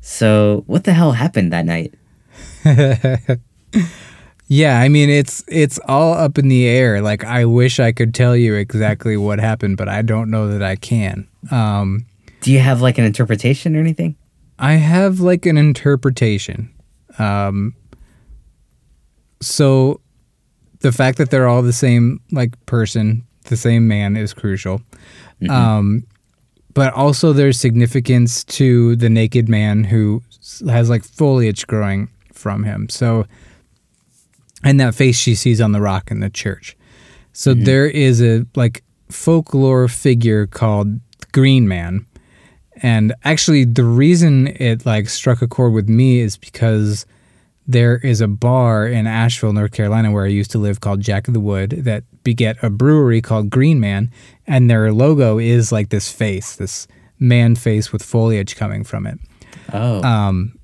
[0.00, 1.94] So what the hell happened that night?
[4.48, 7.00] Yeah, I mean it's it's all up in the air.
[7.00, 10.62] Like I wish I could tell you exactly what happened, but I don't know that
[10.62, 11.26] I can.
[11.50, 12.04] Um,
[12.42, 14.16] Do you have like an interpretation or anything?
[14.58, 16.70] I have like an interpretation.
[17.18, 17.74] Um,
[19.40, 20.00] so
[20.80, 24.82] the fact that they're all the same like person, the same man is crucial.
[25.50, 26.06] Um,
[26.74, 30.22] but also there's significance to the naked man who
[30.68, 32.88] has like foliage growing from him.
[32.88, 33.26] So
[34.64, 36.76] and that face she sees on the rock in the church.
[37.32, 41.00] So there is a like folklore figure called
[41.32, 42.06] Green Man.
[42.82, 47.06] And actually the reason it like struck a chord with me is because
[47.66, 51.28] there is a bar in Asheville, North Carolina where I used to live called Jack
[51.28, 54.10] of the Wood that beget a brewery called Green Man
[54.46, 56.88] and their logo is like this face, this
[57.18, 59.18] man face with foliage coming from it
[59.72, 60.58] Oh, Um,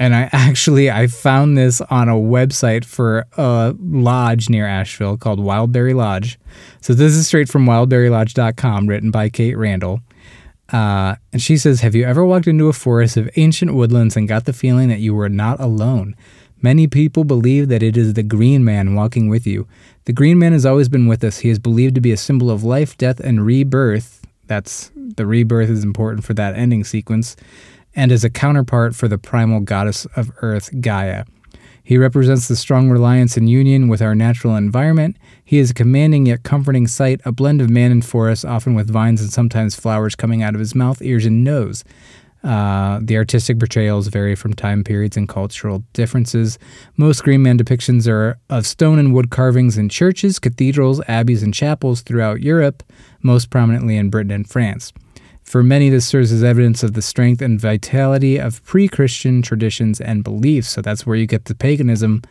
[0.00, 5.38] and I actually I found this on a website for a lodge near Asheville called
[5.38, 6.40] Wildberry Lodge.
[6.80, 10.00] So this is straight from wildberrylodge.com, written by Kate Randall.
[10.72, 14.26] Uh, and she says, Have you ever walked into a forest of ancient woodlands and
[14.26, 16.16] got the feeling that you were not alone?
[16.62, 19.66] Many people believe that it is the Green Man walking with you.
[20.04, 21.38] The Green Man has always been with us.
[21.38, 24.22] He is believed to be a symbol of life, death, and rebirth.
[24.46, 27.36] That's the rebirth is important for that ending sequence,
[27.94, 31.24] and is a counterpart for the primal goddess of earth, Gaia.
[31.82, 35.16] He represents the strong reliance and union with our natural environment.
[35.44, 38.90] He is a commanding yet comforting sight, a blend of man and forest, often with
[38.90, 41.82] vines and sometimes flowers coming out of his mouth, ears, and nose.
[42.42, 46.58] Uh, the artistic portrayals vary from time periods and cultural differences.
[46.96, 51.52] Most Green Man depictions are of stone and wood carvings in churches, cathedrals, abbeys, and
[51.52, 52.82] chapels throughout Europe,
[53.22, 54.92] most prominently in Britain and France.
[55.50, 60.00] For many, this serves as evidence of the strength and vitality of pre Christian traditions
[60.00, 60.68] and beliefs.
[60.68, 62.22] So that's where you get the paganism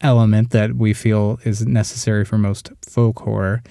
[0.00, 3.62] element that we feel is necessary for most folk horror.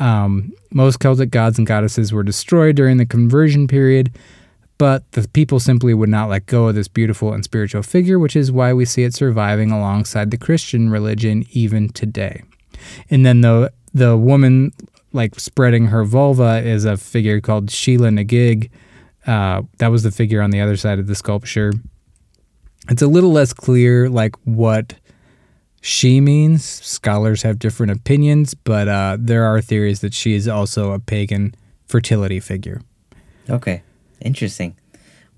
[0.00, 4.10] Um, most Celtic gods and goddesses were destroyed during the conversion period,
[4.78, 8.34] but the people simply would not let go of this beautiful and spiritual figure, which
[8.34, 12.42] is why we see it surviving alongside the Christian religion even today.
[13.10, 14.72] And then the the woman
[15.12, 18.70] like spreading her vulva is a figure called Sheela na gig.
[19.26, 21.72] Uh, that was the figure on the other side of the sculpture.
[22.88, 24.94] It's a little less clear, like what
[25.80, 26.64] she means.
[26.64, 31.54] Scholars have different opinions, but uh, there are theories that she is also a pagan
[31.86, 32.80] fertility figure.
[33.48, 33.82] Okay,
[34.20, 34.76] interesting.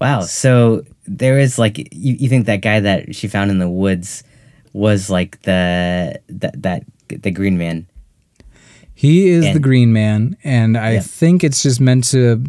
[0.01, 0.23] Wow.
[0.23, 4.25] So there is like you, you think that guy that she found in the woods
[4.73, 7.87] was like the that that the green man.
[9.03, 11.01] He is the Green Man, and I Yeah.
[11.01, 12.45] think it's just meant to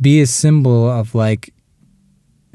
[0.00, 1.54] be a symbol of like.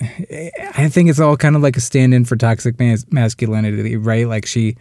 [0.01, 4.27] I think it's all kind of like a stand-in for toxic mas- masculinity, right?
[4.27, 4.75] Like she,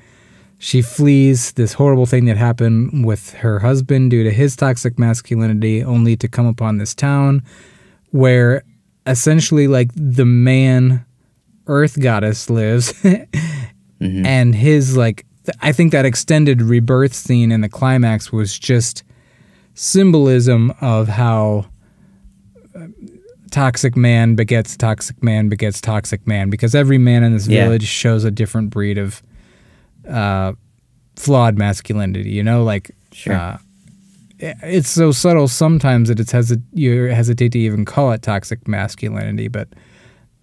[0.59, 5.85] she flees this horrible thing that happened with her husband due to his toxic masculinity,
[5.85, 7.45] only to come upon this town
[8.11, 8.65] where
[9.07, 11.05] essentially like the man
[11.69, 14.27] earth goddess lives mm-hmm.
[14.27, 15.25] and his like
[15.61, 19.03] i think that extended rebirth scene in the climax was just
[19.75, 21.67] symbolism of how
[22.75, 22.87] uh,
[23.51, 27.65] toxic man begets toxic man begets toxic man because every man in this Yeah.
[27.65, 29.23] village shows a different breed of
[30.09, 30.53] uh,
[31.17, 33.35] flawed masculinity you know like Sure.
[33.35, 33.59] uh,
[34.39, 39.49] it's so subtle sometimes that it's hesit- you hesitate to even call it toxic masculinity
[39.49, 39.69] but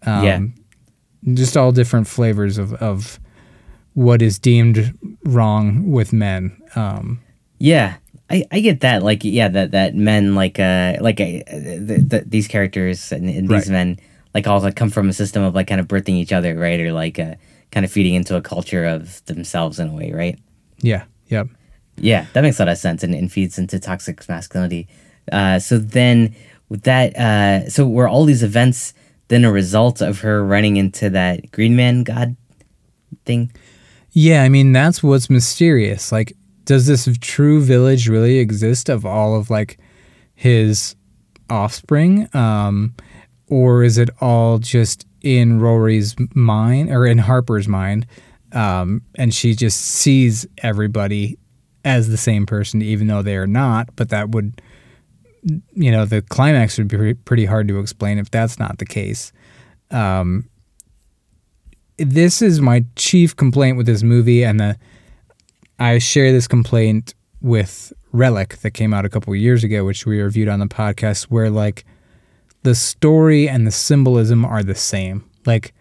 [0.06, 0.40] um, Yeah.
[1.34, 3.20] just all different flavors of, of
[3.94, 4.94] what is deemed
[5.26, 6.58] wrong with men.
[6.76, 7.20] Um,
[7.60, 7.96] Yeah,
[8.30, 9.04] I, I get that.
[9.04, 13.48] Like yeah, that that men like uh like uh, the, the, these characters and, and
[13.50, 13.70] these Right.
[13.70, 13.98] men
[14.36, 16.80] like all like, come from a system of like kind of birthing each other, right?
[16.80, 17.36] Or like uh,
[17.72, 20.38] kind of feeding into a culture of themselves in a way, right?
[20.82, 21.48] yeah, yep.
[21.98, 24.88] Yeah, that makes a lot of sense and, and feeds into toxic masculinity.
[25.32, 26.34] Uh, so then
[26.70, 28.94] with that, uh, so were all these events
[29.28, 32.36] then a result of her running into that Green Man God
[33.26, 33.52] thing.
[34.12, 36.12] Yeah, I mean that's what's mysterious.
[36.12, 36.34] Like,
[36.66, 39.80] does this true village really exist of all of like
[40.36, 40.96] his
[41.50, 42.94] offspring, um,
[43.48, 48.08] or is it all just in Rory's mind or in Harper's mind,
[48.52, 51.38] um, and she just sees everybody
[51.86, 53.90] as the same person, even though they are not?
[53.96, 54.62] But that would,
[55.74, 59.32] you know, the climax would be pretty hard to explain if that's not the case.
[59.92, 60.48] Um,
[62.00, 64.78] this is my chief complaint with this movie, and the
[65.80, 70.06] I share this complaint with Relic that came out a couple of years ago, which
[70.06, 71.86] we reviewed on the podcast, where like
[72.64, 75.24] the story and the symbolism are the same.
[75.46, 75.74] Like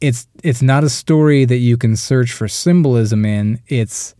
[0.00, 3.60] it's it's not a story that you can search for symbolism in.
[3.68, 4.14] It's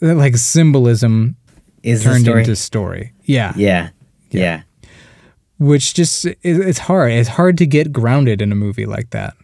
[0.00, 1.36] like symbolism
[1.82, 2.40] Is turned story?
[2.40, 3.12] into story.
[3.24, 3.52] Yeah.
[3.56, 3.90] yeah,
[4.30, 4.62] yeah,
[5.58, 7.12] Which just it's hard.
[7.12, 9.35] It's hard to get grounded in a movie like that.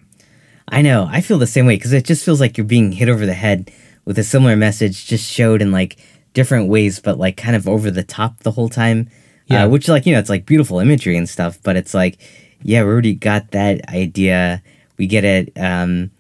[0.73, 1.07] I know.
[1.11, 3.35] I feel the same way because it just feels like you're being hit over the
[3.35, 3.71] head
[4.07, 5.99] with a similar message, just showed in like
[6.33, 9.11] different ways, but like kind of over the top the whole time.
[9.47, 9.65] Yeah.
[9.65, 12.19] Uh, which like you know it's like beautiful imagery and stuff, but it's like
[12.63, 14.63] yeah, we already got that idea.
[14.97, 15.53] We get it.
[15.59, 16.11] Um,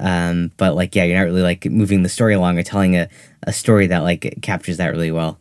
[0.00, 3.08] um, but like yeah, you're not really like moving the story along or telling a,
[3.44, 5.38] a story that like captures that really well.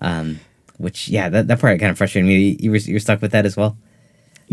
[0.00, 0.40] Um,
[0.78, 2.56] which yeah, that, that part kind of frustrated me.
[2.58, 3.76] You were you were stuck with that as well.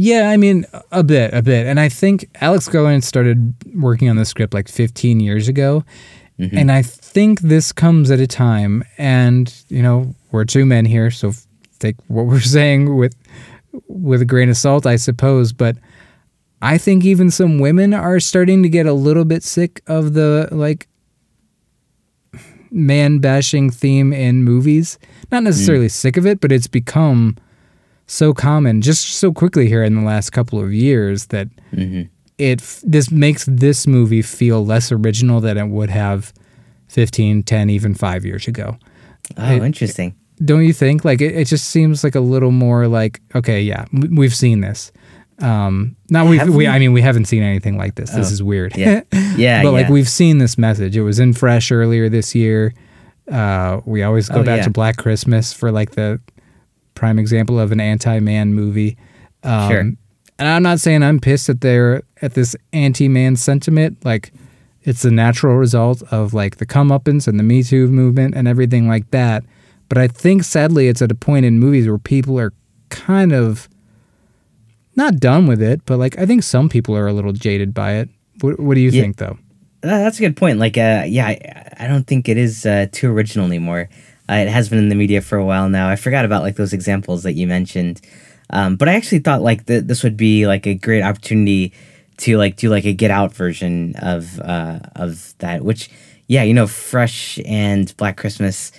[0.02, 1.68] Yeah, I mean, a bit, a bit.
[1.68, 5.84] And I think Alex Garland started working on the script like 15 years ago.
[6.40, 6.58] Mm-hmm.
[6.58, 11.12] And I think this comes at a time, and, you know, we're two men here,
[11.12, 11.34] so
[11.80, 13.14] take what we're saying with
[13.90, 15.52] with a grain of salt, I suppose.
[15.52, 15.76] But
[16.62, 20.48] I think even some women are starting to get a little bit sick of the
[20.50, 20.88] like
[22.72, 24.98] man bashing theme in movies.
[25.30, 25.92] Not necessarily mm.
[25.92, 27.36] sick of it, but it's become
[28.12, 31.48] so common just so quickly here in the last couple of years that
[32.38, 36.34] it this makes this movie feel less original than it would have
[36.88, 38.78] 15 10 even 5 years ago.
[39.38, 40.16] Oh, It- interesting.
[40.44, 41.06] don't you think?
[41.06, 44.92] Like it, it just seems like a little more like okay yeah we've seen this.
[45.40, 46.68] Um we we?
[46.68, 48.10] i mean we haven't seen anything like this.
[48.12, 48.76] This Oh, is weird.
[48.76, 49.02] Yeah,
[49.38, 50.98] yeah, but like we've seen this message.
[50.98, 52.74] It was in fresh earlier this year.
[53.32, 54.64] Uh we always go Oh, back yeah.
[54.64, 56.20] to black christmas for like the
[57.00, 58.98] prime example of an anti-man movie
[59.44, 59.80] um Sure.
[59.80, 59.98] and
[60.54, 64.34] i'm not saying i'm pissed at their at this anti-man sentiment like
[64.84, 68.88] it's a natural result of like the comeuppance and the me too movement and everything
[68.88, 69.44] like that
[69.88, 72.52] but i think sadly it's at a point in movies where people are
[72.90, 73.70] kind of
[74.96, 77.94] not done with it but like i think some people are a little jaded by
[77.94, 78.10] it
[78.42, 79.02] what, what do you Yeah.
[79.04, 79.38] think though
[79.82, 80.60] that's a good point.
[80.60, 81.40] Like, uh, yeah, I,
[81.80, 83.88] I don't think it is uh, too original anymore.
[84.30, 85.90] Uh, it has been in the media for a while now.
[85.90, 88.02] I forgot about like those examples that you mentioned,
[88.52, 91.74] um, but I actually thought like th- this would be like a great opportunity
[92.18, 95.64] to like do like a Get Out version of uh, of that.
[95.64, 95.90] Which,
[96.28, 98.72] yeah, you know, Fresh and Black Christmas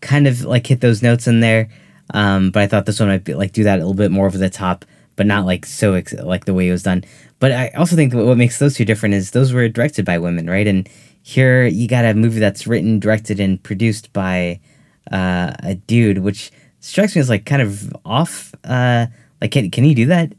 [0.00, 1.68] kind of like hit those notes in there.
[2.14, 4.26] Um, but I thought this one might be like do that a little bit more
[4.26, 4.84] over the top,
[5.16, 7.04] but not like so ex- like the way it was done.
[7.38, 10.50] But I also think what makes those two different is those were directed by women,
[10.50, 10.66] right?
[10.66, 10.88] And
[11.22, 14.60] here you got a movie that's written, directed, and produced by
[15.10, 16.50] uh, a dude, which
[16.80, 18.54] strikes me as like kind of off.
[18.64, 19.06] Uh,
[19.40, 20.30] like, can can he do that?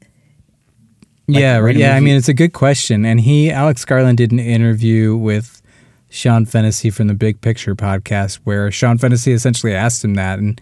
[1.28, 1.76] Like, yeah, right.
[1.76, 3.06] Yeah, I mean, it's a good question.
[3.06, 5.62] And he, Alex Garland, did an interview with
[6.10, 10.40] Sean Fennessy from the Big Picture podcast where Sean Fennessy essentially asked him that.
[10.40, 10.60] And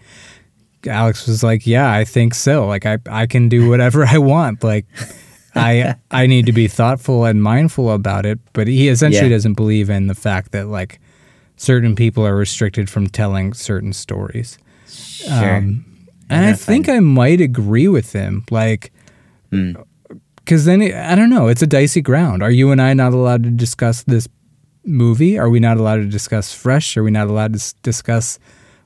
[0.86, 2.66] Alex was like, Yeah, I think so.
[2.66, 4.62] Like, I, I can do whatever I want.
[4.62, 4.84] Like,
[5.54, 8.38] I I need to be thoughtful and mindful about it.
[8.52, 9.36] But he essentially Yeah.
[9.36, 11.00] doesn't believe in the fact that, like,
[11.58, 14.58] certain people are restricted from telling certain stories.
[14.88, 15.56] Sure.
[15.56, 15.84] Um,
[16.30, 16.88] and I think.
[16.88, 18.44] I might agree with him.
[18.50, 18.90] Like,
[19.52, 19.72] Hmm.
[20.36, 21.48] because then it, I don't know.
[21.48, 22.42] It's a dicey ground.
[22.42, 24.26] Are you and I not allowed to discuss this
[24.84, 25.38] movie?
[25.38, 26.96] Are we not allowed to discuss Fresh?
[26.96, 28.38] Are we not allowed to s- discuss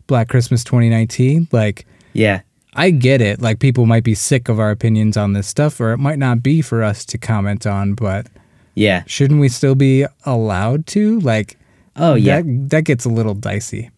[0.08, 1.48] Black Christmas 2019?
[1.52, 2.40] Like, yeah.
[2.74, 3.42] I get it.
[3.42, 6.42] Like, people might be sick of our opinions on this stuff, or it might not
[6.42, 7.94] be for us to comment on.
[7.94, 8.28] But
[8.74, 9.02] Yeah.
[9.06, 11.20] shouldn't we still be allowed to?
[11.20, 11.58] Like,
[11.96, 12.42] Oh yeah.
[12.42, 13.90] that that gets a little dicey.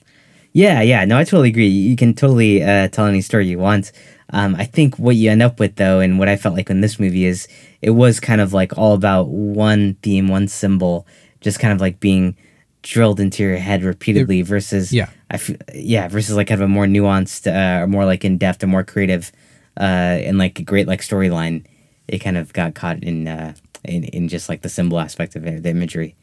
[0.52, 1.66] Yeah, yeah, no, I totally agree.
[1.66, 3.90] You can totally uh, tell any story you want.
[4.30, 6.80] Um, I think what you end up with, though, and what I felt like in
[6.80, 7.48] this movie is
[7.82, 11.08] it was kind of like all about one theme, one symbol,
[11.40, 12.36] just kind of like being
[12.82, 15.10] drilled into your head repeatedly versus, yeah.
[15.28, 18.38] I f- yeah, versus like kind of a more nuanced, uh, or more like in
[18.38, 19.32] depth, or more creative,
[19.76, 19.82] uh,
[20.22, 21.64] and like a great like storyline.
[22.06, 25.44] It kind of got caught in, uh, in in just like the symbol aspect of
[25.46, 26.14] it, the imagery.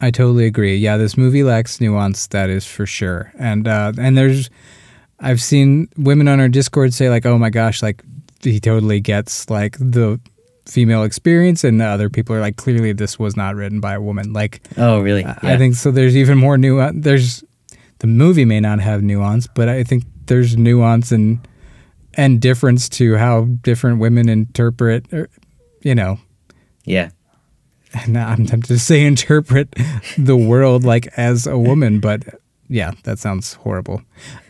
[0.00, 0.76] I totally agree.
[0.76, 3.32] Yeah, this movie lacks nuance, that is for sure.
[3.38, 4.48] And uh, and there's,
[5.18, 8.02] I've seen women on our Discord say like, "Oh my gosh, like
[8.42, 10.18] he totally gets like the
[10.66, 14.32] female experience, and other people are like, clearly this was not written by a woman.
[14.32, 15.24] Like, Oh, really?
[15.24, 15.90] I- I think so.
[15.90, 16.96] There's even more nuance.
[17.04, 17.44] There's
[17.98, 21.46] the movie may not have nuance, but I think there's nuance and
[22.14, 25.28] and difference to how different women interpret, or,
[25.82, 26.18] you know,
[26.84, 27.10] Yeah.
[27.94, 29.74] And I'm tempted to say interpret
[30.18, 32.22] the world like as a woman, but
[32.68, 34.02] yeah, that sounds horrible.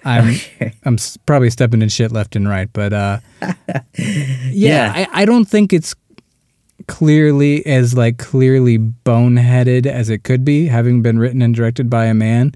[0.05, 0.74] I'm Okay.
[0.84, 3.20] I'm probably stepping in shit left and right, but uh,
[3.97, 4.22] yeah,
[4.53, 4.93] Yeah.
[4.95, 5.95] I, I don't think it's
[6.86, 12.07] clearly as like clearly boneheaded as it could be, having been written and directed by
[12.07, 12.53] a man.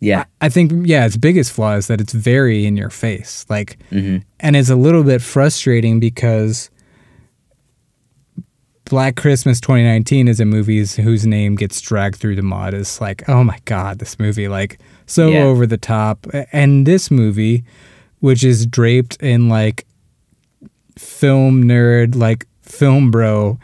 [0.00, 0.24] Yeah.
[0.40, 4.18] I think yeah, its biggest flaw is that it's very in your face, like, hmm
[4.40, 6.70] and it's a little bit frustrating because
[8.88, 12.72] Black Christmas 2019 is a movie whose name gets dragged through the mud.
[12.72, 15.42] It's like, oh my god, this movie like so Yeah.
[15.42, 17.64] over the top, and this movie,
[18.20, 19.86] which is draped in like
[20.96, 23.58] film nerd, like film bro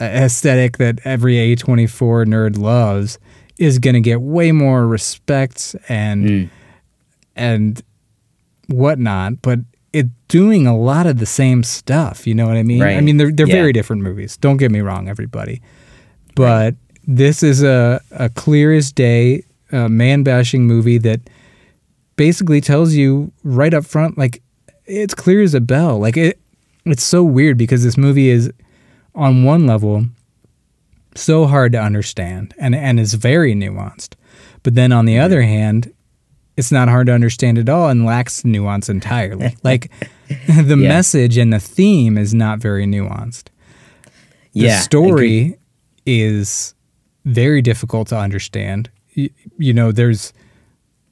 [0.00, 3.18] aesthetic that every A24 nerd loves,
[3.58, 6.50] is gonna get way more respect and Mm.
[7.34, 7.82] and
[8.68, 9.58] whatnot, but
[9.92, 12.26] it's doing a lot of the same stuff.
[12.26, 12.78] You know what I mean?
[12.96, 13.54] I mean, they're they're Yeah.
[13.54, 14.36] very different movies.
[14.36, 15.60] Don't get me wrong, everybody.
[16.34, 16.76] But
[17.06, 21.20] this is a a clear as day uh, man bashing movie that
[22.16, 24.42] basically tells you right up front, like
[24.86, 25.98] it's clear as a bell.
[25.98, 26.38] Like it,
[26.84, 28.50] it's so weird because this movie is
[29.14, 30.06] on one level
[31.14, 34.14] so hard to understand and and is very nuanced.
[34.62, 35.92] But then on the other hand,
[36.60, 39.56] it's not hard to understand at all and lacks nuance entirely.
[39.64, 39.90] like
[40.28, 40.88] the Yeah.
[40.88, 43.48] message and the theme is not very nuanced.
[44.52, 44.78] The Yeah.
[44.80, 45.58] story
[46.06, 46.74] is
[47.24, 48.88] very difficult to understand.
[49.14, 50.32] You, you know, there's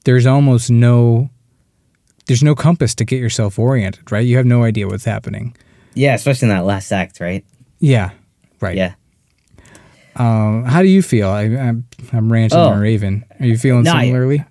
[0.05, 1.29] there's almost no
[2.27, 4.25] there's no compass to get yourself oriented, right?
[4.25, 5.55] You have no idea what's happening.
[5.95, 7.43] Yeah, especially in that last act, right?
[7.79, 8.11] Yeah,
[8.61, 8.77] right.
[8.77, 8.93] Yeah.
[10.15, 11.29] Um, how do you feel?
[11.29, 12.73] I, I'm, I'm ranting Oh.
[12.73, 13.23] and raving.
[13.39, 14.39] Are you feeling No, similarly?
[14.41, 14.45] I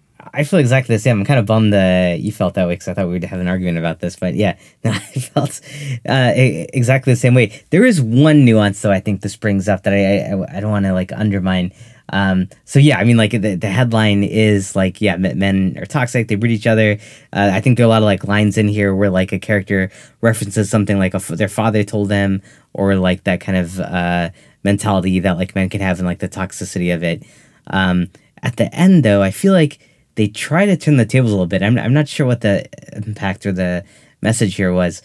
[0.45, 1.21] feel exactly the same.
[1.21, 3.41] I'm kind of bummed that you felt that way because I thought we would have
[3.41, 4.17] an argument about this.
[4.17, 5.61] But yeah, no, I felt
[6.09, 7.63] uh, exactly the same way.
[7.71, 10.71] There is one nuance, though, I think this brings up that I I, I don't
[10.71, 11.73] want to like undermine.
[12.11, 16.29] Um, so yeah, I mean, like the, the headline is like, yeah, men- are toxic.
[16.29, 16.99] They breed each other.
[17.33, 19.39] Uh, I think there are a lot of like lines in here where like a
[19.39, 24.31] character references something like a their father told them, or like that kind of uh,
[24.65, 27.23] mentality that like men can have and like the toxicity of it.
[27.67, 28.09] Um,
[28.43, 29.79] at the end, though, I feel like
[30.19, 31.63] they try to turn the tables a little bit.
[31.63, 33.85] I'm, I'm not sure what the impact or the
[34.21, 35.01] message here was,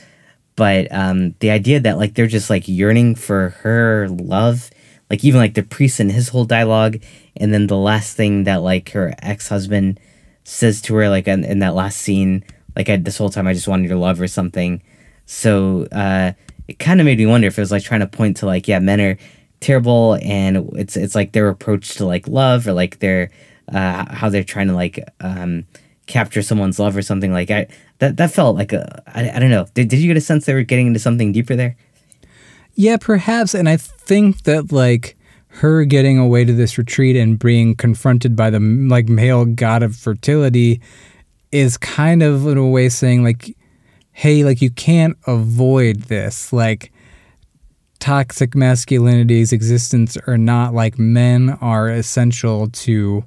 [0.55, 4.72] but um, the idea that like they're just like yearning for her love,
[5.11, 6.97] like even like the priest and his whole dialogue,
[7.38, 9.99] and then the last thing that like her ex husband
[10.45, 12.43] says to her, like in, in that last scene,
[12.76, 14.82] like I, this whole time I just wanted your love or something.
[15.28, 16.34] So uh,
[16.68, 18.68] it kind of made me wonder if it was like trying to point to like
[18.68, 19.18] yeah, men are
[19.59, 23.30] terrible, and it's it's like their approach to like love or like their
[23.72, 25.66] uh, how they're trying to like um,
[26.07, 27.68] capture someone's love or something like I
[27.99, 29.68] that that felt like a I, I don't know.
[29.74, 31.76] Did, did you get a sense they were getting into something deeper there?
[32.76, 33.53] Yeah, perhaps.
[33.53, 35.16] And I think that like
[35.47, 39.95] her getting away to this retreat and being confronted by the like male god of
[39.95, 40.82] fertility
[41.51, 43.55] is kind of in a way saying like,
[44.11, 46.51] hey, like you can't avoid this.
[46.51, 46.91] Like
[47.99, 53.24] toxic masculinity's existence or not, like men are essential to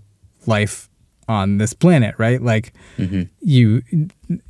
[0.47, 0.89] life
[1.29, 2.41] on this planet, right?
[2.41, 3.23] Like mm-hmm.
[3.41, 3.83] you,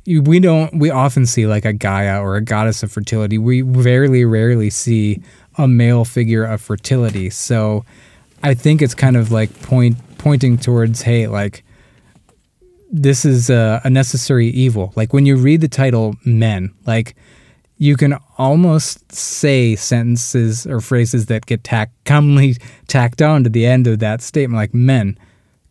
[0.05, 3.37] you, we don't, we often see like a Gaia or a goddess of fertility.
[3.37, 5.21] We very rarely see
[5.57, 7.29] a male figure of fertility.
[7.31, 7.83] So
[8.43, 11.63] I think it's kind of like point, pointing towards, hey, like
[12.91, 14.93] this is a, a necessary evil.
[14.95, 17.15] Like when you read the title men, like
[17.79, 22.55] you can almost say sentences or phrases that get tack commonly
[22.87, 25.17] tacked on to the end of that statement, like men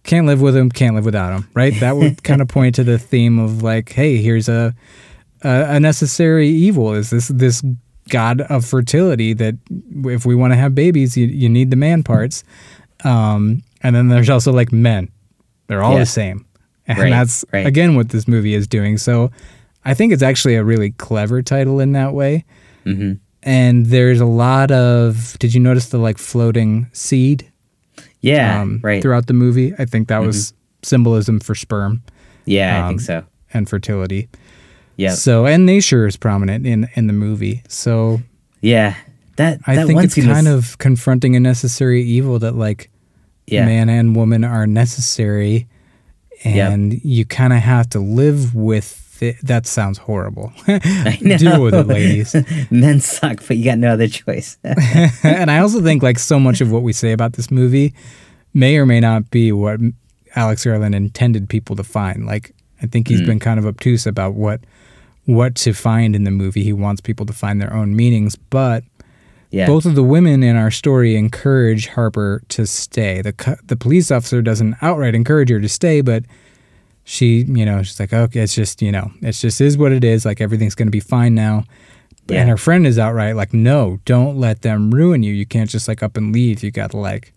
[0.06, 1.74] can't live with them, can't live without them, right?
[1.80, 4.74] That would kind of point to the theme of like, hey, here's a
[5.42, 6.94] a, a necessary evil.
[6.94, 7.62] Is this this
[8.08, 9.56] god of fertility that
[10.04, 12.44] if we want to have babies, you, you need the man parts.
[13.04, 15.10] Um, and then there's also like men,
[15.66, 15.98] they're all Yeah.
[16.00, 16.46] the same,
[16.86, 17.66] and Right, that's right.
[17.66, 18.96] again what this movie is doing.
[18.98, 19.30] So
[19.84, 22.44] I think it's actually a really clever title in that way.
[22.86, 23.14] Mm-hmm.
[23.42, 25.36] And there's a lot of.
[25.38, 27.50] Did you notice the like floating seed?
[28.20, 29.00] Yeah, um, right.
[29.02, 29.74] throughout the movie.
[29.78, 30.52] I think that was
[30.82, 32.02] symbolism for sperm
[32.44, 33.24] Yeah, I think um, so.
[33.52, 34.28] and fertility.
[34.96, 37.62] Yeah, So and nature is prominent in in the movie.
[37.68, 38.20] So
[38.60, 38.94] yeah.
[39.36, 42.90] That I think it's scene was- kind of confronting a necessary evil that like
[43.46, 43.66] yeah.
[43.66, 45.66] man and woman are necessary
[46.44, 49.36] and you kind of have to live with it.
[49.42, 50.52] That sounds horrible.
[50.68, 51.36] I know.
[51.36, 52.34] Deal with it, ladies.
[52.70, 54.58] Men suck, but you got no other choice.
[54.64, 57.94] and I also think like so much of what we say about this movie
[58.54, 59.80] may or may not be what
[60.34, 62.26] Alex Garland intended people to find.
[62.26, 63.26] Like I think he's mm.
[63.26, 64.60] been kind of obtuse about what
[65.24, 66.62] what to find in the movie.
[66.62, 68.84] He wants people to find their own meanings, but
[69.50, 69.66] yeah.
[69.66, 73.22] both of the women in our story encourage Harper to stay.
[73.22, 76.24] The the police officer doesn't outright encourage her to stay, but
[77.08, 80.02] she, you know, she's like, okay, it's just, you know, it's just is what it
[80.02, 80.24] is.
[80.26, 81.62] Like everything's going to be fine now.
[82.28, 82.40] Yeah.
[82.40, 85.32] And her friend is outright like, no, don't let them ruin you.
[85.32, 86.64] You can't just like up and leave.
[86.64, 87.32] You got to like,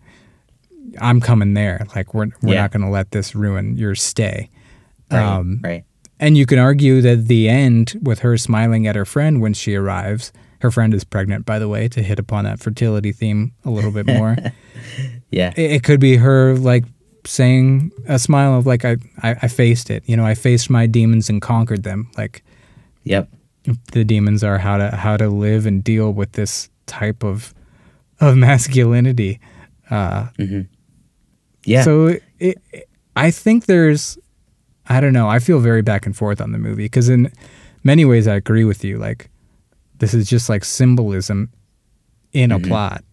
[1.00, 1.86] I'm coming there.
[1.94, 2.62] Like we're we're Yeah.
[2.62, 4.50] not going to let this ruin your stay.
[5.10, 5.22] right.
[5.22, 5.84] um, right.
[6.18, 9.76] And you can argue that the end with her smiling at her friend when she
[9.76, 10.32] arrives.
[10.62, 13.92] Her friend is pregnant, by the way, to hit upon that fertility theme a little
[13.92, 14.36] bit more.
[15.30, 15.52] Yeah.
[15.56, 16.84] it, it could be her like
[17.26, 20.02] saying a smile of like I, I I faced it.
[20.06, 22.10] You know, I faced my demons and conquered them.
[22.16, 22.42] Like
[23.04, 23.28] Yep.
[23.92, 27.54] the demons are how to how to live and deal with this type of
[28.20, 29.40] of masculinity.
[29.90, 30.28] Uh,
[31.64, 31.82] Yeah.
[31.82, 34.18] So it, it, I think there's,
[34.88, 35.28] I don't know.
[35.28, 37.30] I feel very back and forth on the movie because in
[37.84, 38.98] many ways I agree with you.
[38.98, 39.28] Like
[39.98, 41.50] this is just like symbolism
[42.32, 43.04] in a plot.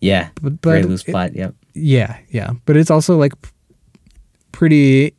[0.00, 0.28] yeah.
[0.42, 1.34] But, Very but loose it- plot.
[1.34, 1.54] Yep.
[1.76, 3.34] Yeah, yeah, but it's also like
[4.50, 5.14] pretty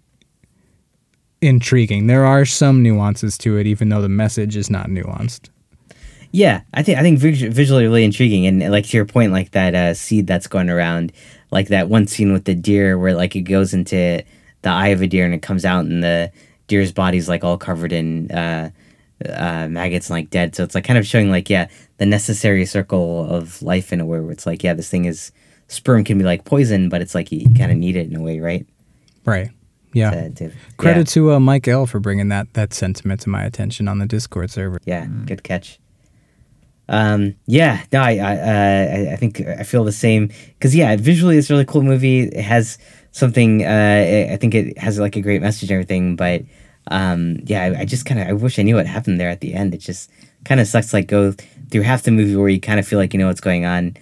[1.39, 2.07] intriguing.
[2.07, 5.49] There are some nuances to it, even though the message is not nuanced.
[6.31, 9.75] Yeah, I think I think visually really intriguing, and like to your point, like that
[9.75, 11.13] uh, seed that's going around,
[11.51, 14.23] like that one scene with the deer where like it goes into
[14.63, 16.31] the eye of a deer and it comes out, and the
[16.65, 18.71] deer's body's like all covered in uh,
[19.29, 20.55] uh, maggots and like dead.
[20.55, 24.05] So it's like kind of showing like yeah the necessary circle of life in a
[24.05, 25.31] way where it's like yeah this thing is
[25.67, 28.21] sperm can be like poison, but it's like you, kind of need it in a
[28.21, 28.65] way, right?
[29.25, 29.49] Right.
[29.93, 30.11] Yeah.
[30.11, 33.87] To- to- Credit to uh, Mike L for bringing that that sentiment to my attention
[33.87, 34.79] on the Discord server.
[34.85, 35.79] Yeah, good catch.
[36.89, 40.95] Um, yeah, no, I, I, uh, I- I think I feel the same because yeah,
[40.95, 42.21] visually it's a really cool movie.
[42.21, 42.77] It has
[43.11, 43.65] something.
[43.65, 46.15] Uh, I I think it has like a great message and everything.
[46.15, 46.43] But
[46.89, 49.41] um, yeah, I, I just kind of I wish I knew what happened there at
[49.41, 49.73] the end.
[49.73, 50.09] It just
[50.45, 50.93] kind of sucks.
[50.93, 51.33] Like go
[51.71, 53.97] through half the movie where you kind of feel like you know what's going on,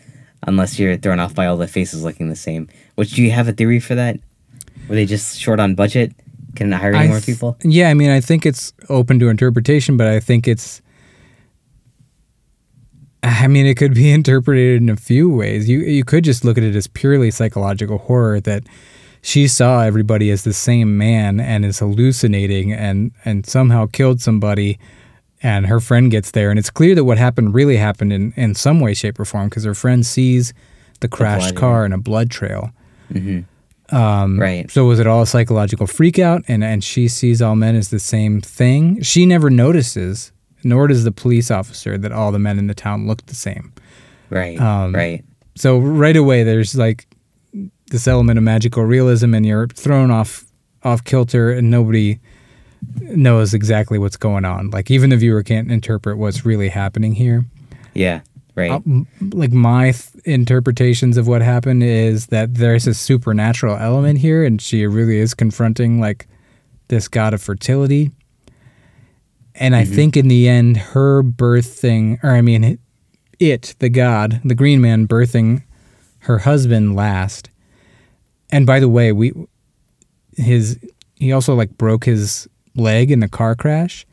[0.45, 2.67] unless you're thrown off by all the faces looking the same.
[2.95, 4.19] Which do you have a theory for that?
[4.87, 6.13] Were they just short on budget?
[6.55, 7.57] Couldn't hire any I more people?
[7.63, 10.81] Yeah, I mean, I think it's open to interpretation, but I think it's.
[13.23, 15.67] I mean, it could be interpreted in a few ways.
[15.67, 18.63] You you could just look at it as purely psychological horror that
[19.21, 24.77] she saw everybody as the same man and is hallucinating and and somehow killed somebody
[25.45, 28.55] and her friend gets there and it's clear that what happened really happened in in
[28.55, 30.53] some way shape or form because her friend sees
[31.01, 32.71] the crashed blood, car and a blood trail
[34.39, 34.71] right.
[34.71, 37.89] so was it all a psychological freak out and, and she sees all men as
[37.89, 39.01] the same thing?
[39.01, 40.31] She never notices,
[40.63, 43.71] nor does the police officer, that all the men in the town look the same.
[44.29, 44.59] Right.
[44.59, 45.23] Um, right.
[45.55, 47.07] So right away there's like
[47.87, 50.45] this element of magical realism and you're thrown off
[50.83, 52.19] off kilter and nobody
[52.99, 54.69] knows exactly what's going on.
[54.69, 57.45] Like even the viewer can't interpret what's really happening here.
[57.93, 58.21] Yeah.
[58.55, 58.71] Right.
[58.71, 58.79] Uh,
[59.33, 64.61] like my th- interpretations of what happened is that there's a supernatural element here and
[64.61, 66.25] she really is confronting like
[66.87, 68.11] this god of fertility
[69.55, 72.79] and i think in the end her birthing or i mean
[73.39, 75.63] it the god the green man birthing
[76.19, 77.49] her husband last
[78.51, 79.33] and by the way we
[80.37, 80.79] his
[81.15, 84.05] he also like broke his leg in a car crash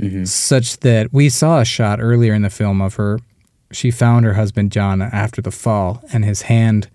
[0.00, 0.24] mm-hmm.
[0.24, 3.18] such that we saw a shot earlier in the film of her.
[3.72, 6.88] She found her husband John after the fall, and his hand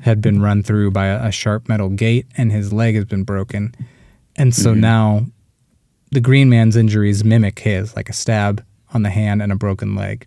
[0.00, 3.24] had been run through by a, a sharp metal gate, and his leg has been
[3.24, 3.74] broken.
[4.34, 4.80] And so mm-hmm.
[4.80, 5.26] now
[6.10, 9.94] the Green Man's injuries mimic his, like a stab on the hand and a broken
[9.94, 10.26] leg.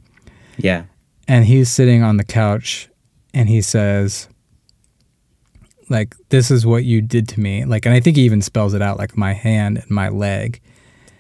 [0.57, 0.84] yeah.
[1.27, 2.89] And he's sitting on the couch,
[3.35, 4.27] and he says,
[5.90, 7.66] like, this is what you did to me.
[7.66, 10.61] Like, and I think he even spells it out, like, my hand and my leg.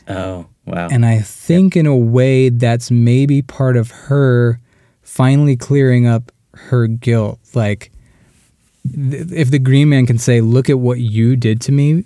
[0.07, 0.87] Oh, wow.
[0.91, 4.59] And I think in a way that's maybe part of her
[5.01, 7.39] finally clearing up her guilt.
[7.53, 7.91] Like,
[8.91, 12.05] th- if the Green Man can say, Look at what you did to me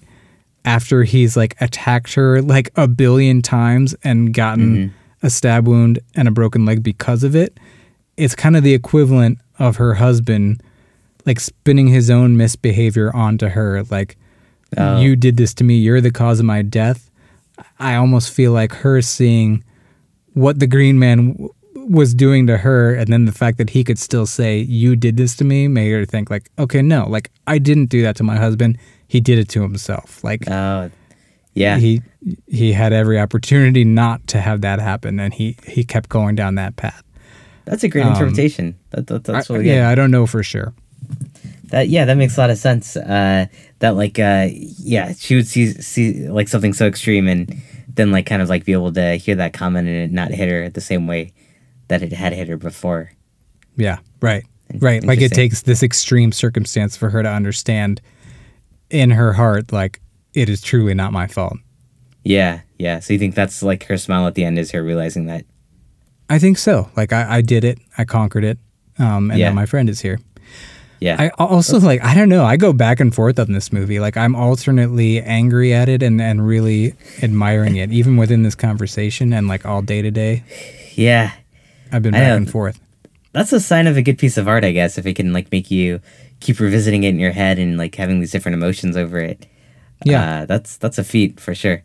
[0.65, 5.25] after he's like attacked her like a billion times and gotten mm-hmm.
[5.25, 7.59] a stab wound and a broken leg because of it,
[8.17, 10.61] it's kind of the equivalent of her husband
[11.25, 13.83] like spinning his own misbehavior onto her.
[13.83, 14.17] Like,
[14.75, 14.99] Oh.
[14.99, 17.11] you did this to me, you're the cause of my death.
[17.79, 19.63] I almost feel like her seeing
[20.33, 23.83] what the Green Man w- was doing to her, and then the fact that he
[23.83, 27.29] could still say, "You did this to me," made her think like, "Okay, no, like
[27.45, 28.77] I didn't do that to my husband.
[29.07, 30.23] he did it to himself.
[30.23, 30.89] Like Oh,
[31.53, 31.77] yeah.
[31.77, 32.01] he
[32.47, 36.55] he had every opportunity not to have that happen, and he he kept going down
[36.55, 37.03] that path.
[37.65, 38.75] that's a great um, interpretation.
[38.89, 39.75] That, that, that's I- really good.
[39.75, 40.73] yeah, I don't know for sure.
[41.73, 42.95] That yeah, that makes a lot of sense.
[42.95, 43.47] Uh,
[43.79, 47.51] that like uh, yeah, she would see see like something so extreme and
[47.87, 50.49] then like kind of like be able to hear that comment and it not hit
[50.49, 51.33] her the same way
[51.87, 53.11] that it had hit her before.
[53.75, 54.43] Yeah, right,
[54.75, 55.03] right.
[55.03, 58.01] Like it takes this extreme circumstance for her to understand
[58.91, 59.99] in her heart, like
[60.35, 61.57] it is truly not my fault.
[62.23, 62.99] Yeah, yeah.
[62.99, 65.43] So you think that's like her smile at the end is her realizing that?
[66.29, 66.91] I think so.
[66.95, 68.59] Like I, I did it, I conquered it,
[68.99, 69.49] um, and Yeah.
[69.49, 70.19] now my friend is here.
[70.99, 72.45] Yeah, I also like I don't know.
[72.45, 73.99] I go back and forth on this movie.
[73.99, 79.33] Like I'm alternately angry at it and and really admiring it, even within this conversation
[79.33, 80.43] and like all day to day.
[80.95, 81.31] yeah.
[81.91, 82.79] I've been back and forth.
[83.33, 85.51] That's a sign of a good piece of art, I guess, if it can like
[85.51, 85.99] make you
[86.39, 89.45] keep revisiting it in your head and like having these different emotions over it.
[90.03, 90.41] Yeah.
[90.41, 91.83] uh, that's that's a feat for sure.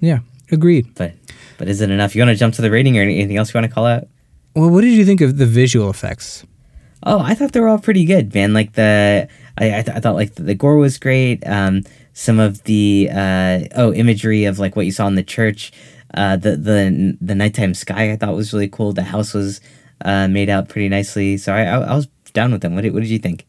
[0.00, 0.20] Yeah,
[0.52, 0.94] agreed.
[0.94, 1.14] But
[1.56, 2.14] but is it enough?
[2.14, 4.06] You want to jump to the rating or anything else you want to call out?
[4.54, 6.44] Well, what did you think of the visual effects?
[7.04, 8.52] Oh, I thought they were all pretty good, man.
[8.52, 11.46] Like the, I, I, th- I thought like the, the gore was great.
[11.46, 15.72] Um, some of the uh, oh imagery of like what you saw in the church,
[16.14, 18.92] uh, the the the nighttime sky I thought was really cool.
[18.92, 19.60] The house was
[20.04, 22.74] uh, made out pretty nicely, so I, I, I was down with them.
[22.74, 23.46] What did, what did you think?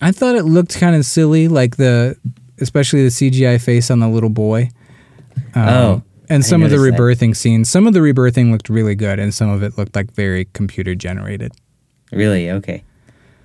[0.00, 2.16] I thought it looked kind of silly, like the
[2.58, 4.70] especially the CGI face on the little boy.
[5.54, 7.02] Um, Oh, and some of the noticed that.
[7.02, 7.68] rebirthing scenes.
[7.68, 10.94] Some of the rebirthing looked really good, and some of it looked like very computer
[10.94, 11.52] generated.
[12.12, 12.50] Really?
[12.50, 12.82] Okay.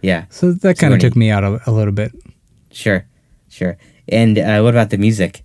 [0.02, 0.26] Yeah.
[0.30, 2.11] So that kind of took me out a, a little bit.
[2.72, 3.06] Sure.
[3.49, 3.78] Sure.
[4.07, 5.44] And uh, what about the music?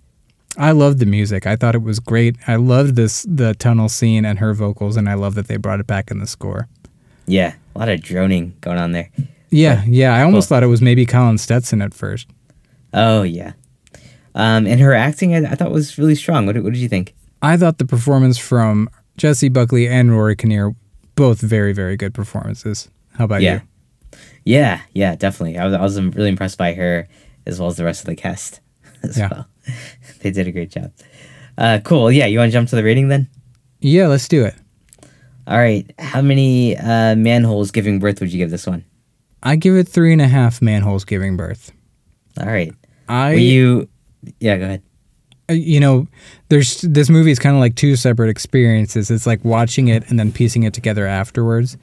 [0.57, 1.45] I loved the music.
[1.45, 2.35] I thought it was great.
[2.47, 5.79] I loved this the tunnel scene and her vocals, and I love that they brought
[5.79, 6.67] it back in the score.
[7.27, 9.09] Yeah, a lot of droning going on there.
[9.51, 10.15] Yeah, yeah.
[10.15, 10.55] I almost Cool.
[10.57, 12.27] thought it was maybe Colin Stetson at first.
[12.93, 13.53] Oh yeah.
[14.33, 16.45] Um, and her acting, I, I thought was really strong.
[16.45, 17.13] What, did- what did you think?
[17.41, 20.73] I thought the performance from Jessie Buckley and Rory Kinnear
[21.15, 22.89] both very, very good performances.
[23.13, 23.55] How about Yeah.
[23.55, 23.61] you?
[24.43, 25.57] Yeah, yeah, definitely.
[25.57, 27.07] I was, I was really impressed by her
[27.45, 28.61] as well as the rest of the cast
[29.03, 29.29] as Yeah.
[29.31, 29.47] well.
[30.21, 30.91] they did a great job.
[31.57, 32.11] Uh, cool.
[32.11, 33.27] Yeah, you want to jump to the rating then?
[33.79, 34.55] Yeah, let's do it.
[35.47, 35.89] All right.
[35.99, 38.83] How many uh, manholes giving birth would you give this one?
[39.43, 41.71] I give it three and a half manholes giving birth.
[42.39, 42.73] All right.
[43.07, 43.89] I, Will you?
[44.39, 44.81] Yeah, go ahead.
[45.49, 46.07] uh, you know,
[46.49, 49.09] there's this movie is kind of like two separate experiences.
[49.09, 51.77] It's like watching it and then piecing it together afterwards.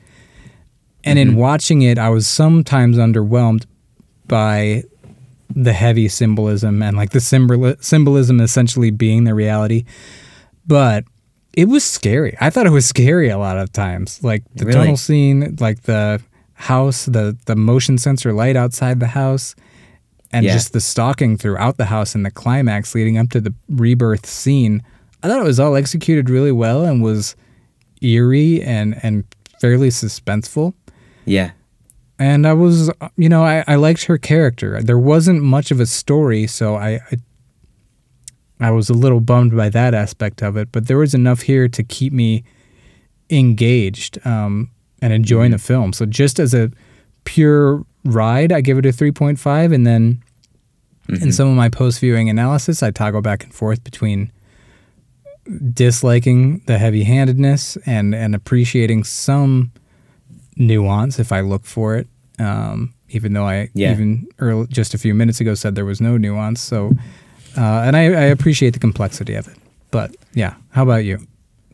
[1.04, 1.38] And in mm-hmm.
[1.38, 3.66] watching it, I was sometimes underwhelmed
[4.26, 4.84] by
[5.54, 9.84] the heavy symbolism and like the symbol symbolism essentially being the reality.
[10.66, 11.04] But
[11.52, 12.36] it was scary.
[12.40, 14.22] I thought it was scary a lot of times.
[14.24, 14.78] Like the Really?
[14.78, 16.20] tunnel scene, like the
[16.54, 19.54] house, the the motion sensor light outside the house,
[20.32, 20.54] and Yeah.
[20.54, 24.82] just the stalking throughout the house and the climax leading up to the rebirth scene.
[25.22, 27.36] I thought it was all executed really well and was
[28.02, 29.24] eerie and and
[29.60, 30.74] fairly suspenseful.
[31.24, 31.52] Yeah.
[32.18, 34.80] And I was, you know, I, I liked her character.
[34.80, 37.16] There wasn't much of a story, so I, I
[38.60, 40.68] I was a little bummed by that aspect of it.
[40.70, 42.44] But there was enough here to keep me
[43.30, 44.70] engaged um,
[45.02, 45.92] and enjoying the film.
[45.92, 46.70] So just as a
[47.24, 50.22] pure ride, I give it a three point five, and then
[51.08, 54.30] in some of my post viewing analysis, I toggle back and forth between
[55.72, 59.72] disliking the heavy handedness and and appreciating some
[60.56, 62.06] nuance if I look for it.
[62.38, 63.92] Um, even though I Yeah.
[63.92, 66.60] even earl just a few minutes ago said there was no nuance.
[66.60, 66.92] So,
[67.56, 69.56] uh, and I, I appreciate the complexity of it.
[69.90, 71.24] But yeah, how about you?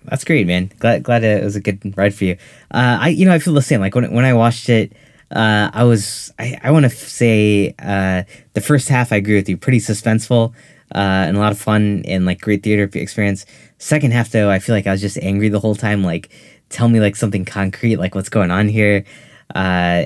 [0.05, 0.71] That's great, man.
[0.79, 2.37] Glad glad it was a good ride for you.
[2.71, 3.81] Uh, I you know I feel the same.
[3.81, 4.93] Like when when I watched it,
[5.31, 8.25] uh, I was I, I want to f- say uh,
[8.55, 10.53] the first half I agree with you, pretty suspenseful
[10.95, 10.99] uh,
[11.29, 13.47] and a lot of fun and like great theater experience.
[13.79, 16.03] Second half though, I feel like I was just angry the whole time.
[16.05, 16.29] Like
[16.71, 19.05] tell me like something concrete, like what's going on here,
[19.55, 19.59] uh,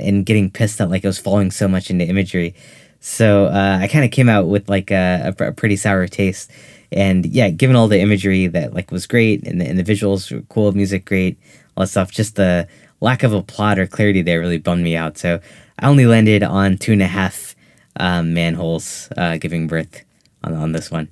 [0.03, 2.55] and getting pissed that like it was falling so much into imagery.
[3.01, 6.51] So uh, I kind of came out with like a, a, pretty sour taste.
[6.91, 10.33] And yeah, given all the imagery that like was great and the, and the visuals
[10.33, 11.39] were cool, music great,
[11.77, 12.67] all that stuff, just the
[13.01, 15.19] lack of a plot or clarity there really bummed me out.
[15.19, 15.41] So
[15.79, 17.55] I only landed on two and a half
[17.97, 20.03] um, manholes uh, giving birth
[20.43, 21.09] on, on this one.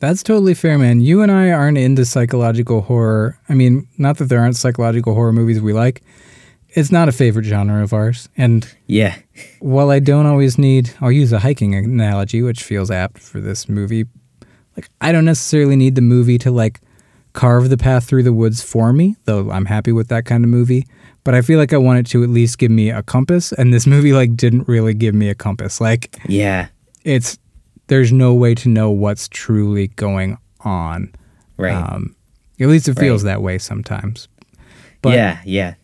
[0.00, 1.00] That's totally fair, man.
[1.00, 3.38] You and I aren't into psychological horror.
[3.48, 6.02] I mean, not that there aren't psychological horror movies we like.
[6.70, 8.28] It's not a favorite genre of ours.
[8.36, 9.16] And Yeah,
[9.58, 13.68] while I don't always need, I'll use a hiking analogy, which feels apt for this
[13.68, 14.04] movie.
[14.76, 16.80] Like, I don't necessarily need the movie to like
[17.32, 20.50] carve the path through the woods for me, though I'm happy with that kind of
[20.50, 20.86] movie.
[21.24, 23.74] But I feel like I want it to at least give me a compass, and
[23.74, 25.80] this movie like didn't really give me a compass.
[25.80, 26.68] Like, yeah,
[27.02, 27.38] it's
[27.88, 31.12] there's no way to know what's truly going on.
[31.56, 31.74] Right.
[31.74, 32.14] Um,
[32.60, 33.32] at least it feels Right.
[33.32, 34.28] that way sometimes.
[35.02, 35.74] But yeah, yeah.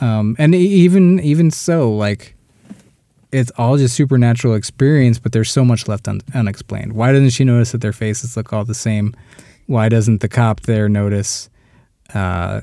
[0.00, 2.36] um, and even even so, like
[3.32, 6.92] it's all just supernatural experience, but there's so much left un- unexplained.
[6.92, 9.14] Why doesn't she notice that their faces look all the same?
[9.66, 11.48] Why doesn't the cop there notice?
[12.14, 12.60] Uh,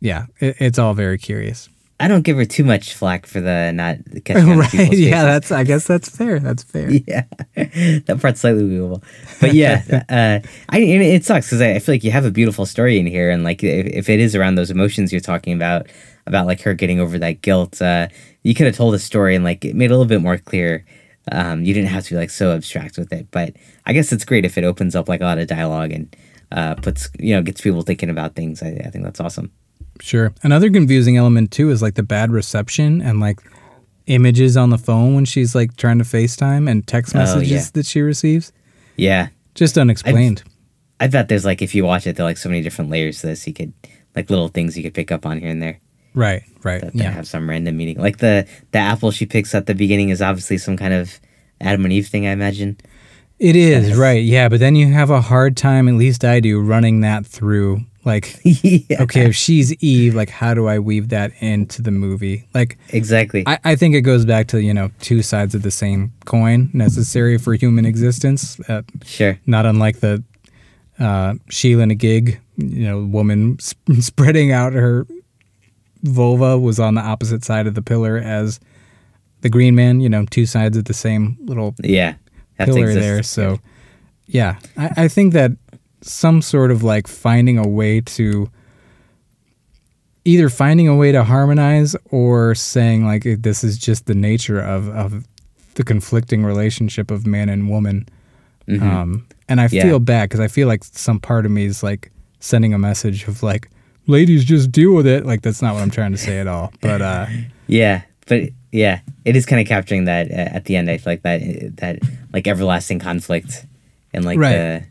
[0.00, 1.68] yeah, it, it's all very curious.
[2.02, 4.70] I don't give her too much flack for the not catching on right?
[4.70, 5.22] people's Yeah, faces.
[5.24, 5.52] that's.
[5.52, 6.40] I guess that's fair.
[6.40, 6.90] That's fair.
[7.06, 7.24] yeah,
[7.54, 9.02] that part's slightly believable.
[9.40, 12.66] But yeah, uh, I it sucks because I, I feel like you have a beautiful
[12.66, 15.86] story in here, and like if, if it is around those emotions you're talking about,
[16.26, 18.08] about like her getting over that guilt, uh,
[18.42, 20.38] you could have told a story and like it made it a little bit more
[20.38, 20.84] clear.
[21.30, 23.54] Um, you didn't have to be like so abstract with it, but
[23.86, 26.16] I guess it's great if it opens up like a lot of dialogue and
[26.50, 28.60] uh, puts you know gets people thinking about things.
[28.60, 29.52] I, I think that's awesome.
[30.00, 30.32] Sure.
[30.42, 33.38] Another confusing element too is like the bad reception and like
[34.06, 37.64] images on the phone when she's like trying to FaceTime and text Oh, messages yeah.
[37.74, 38.52] that she receives.
[38.96, 40.42] Yeah, Just unexplained.
[41.00, 43.20] I bet there's like if you watch it, there are like so many different layers
[43.20, 43.46] to this.
[43.46, 43.72] You could
[44.16, 45.78] like little things you could pick up on here and there.
[46.14, 46.80] right, right.
[46.80, 47.10] that, that Yeah.
[47.10, 47.98] have some random meaning.
[47.98, 51.20] Like the the apple she picks at the beginning is obviously some kind of
[51.60, 52.76] Adam and Eve thing, I imagine.
[53.38, 53.96] It is, Yes.
[53.96, 54.22] right.
[54.22, 57.82] Yeah, but then you have a hard time, at least I do, running that through.
[58.04, 62.44] Like, yeah, okay, if she's Eve, like, how do I weave that into the movie?
[62.52, 63.44] Like, exactly.
[63.46, 66.68] I, I think it goes back to, you know, two sides of the same coin
[66.72, 68.58] necessary for human existence.
[68.68, 69.38] Uh, sure.
[69.46, 70.22] not unlike the
[70.98, 75.06] uh, Sheela Gig, you know, woman sp- spreading out her
[76.02, 78.58] vulva was on the opposite side of the pillar as
[79.42, 80.00] the Green Man.
[80.00, 82.14] You know, two sides of the same little Yeah.
[82.58, 83.22] Pillar there.
[83.22, 83.58] So,
[84.26, 85.52] yeah, I, I think that
[86.02, 88.50] some sort of like finding a way to
[90.24, 94.88] either finding a way to harmonize or saying like this is just the nature of
[94.90, 95.24] of
[95.74, 98.06] the conflicting relationship of man and woman.
[98.68, 98.82] Mhm.
[98.82, 99.82] Um, and I Yeah.
[99.82, 102.10] feel bad because I feel like some part of me is like
[102.40, 103.68] sending a message of like,
[104.06, 105.24] ladies, just deal with it.
[105.24, 106.72] Like that's not what I'm trying to say at all.
[106.82, 107.26] But uh,
[107.68, 110.90] yeah, but yeah, it is kind of capturing that uh, at the end.
[110.90, 111.98] I feel like that uh, that
[112.32, 113.64] like everlasting conflict
[114.12, 114.52] and like Right.
[114.52, 114.82] the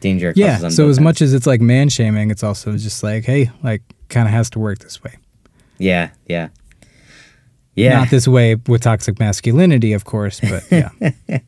[0.00, 0.32] danger.
[0.36, 0.60] yeah.
[0.62, 3.82] on So as much as it's like man shaming, it's also just like, hey, like
[4.08, 5.16] kind of has to work this way.
[5.78, 6.48] yeah, yeah,
[7.78, 10.90] yeah, Not this way with toxic masculinity, of course, but yeah.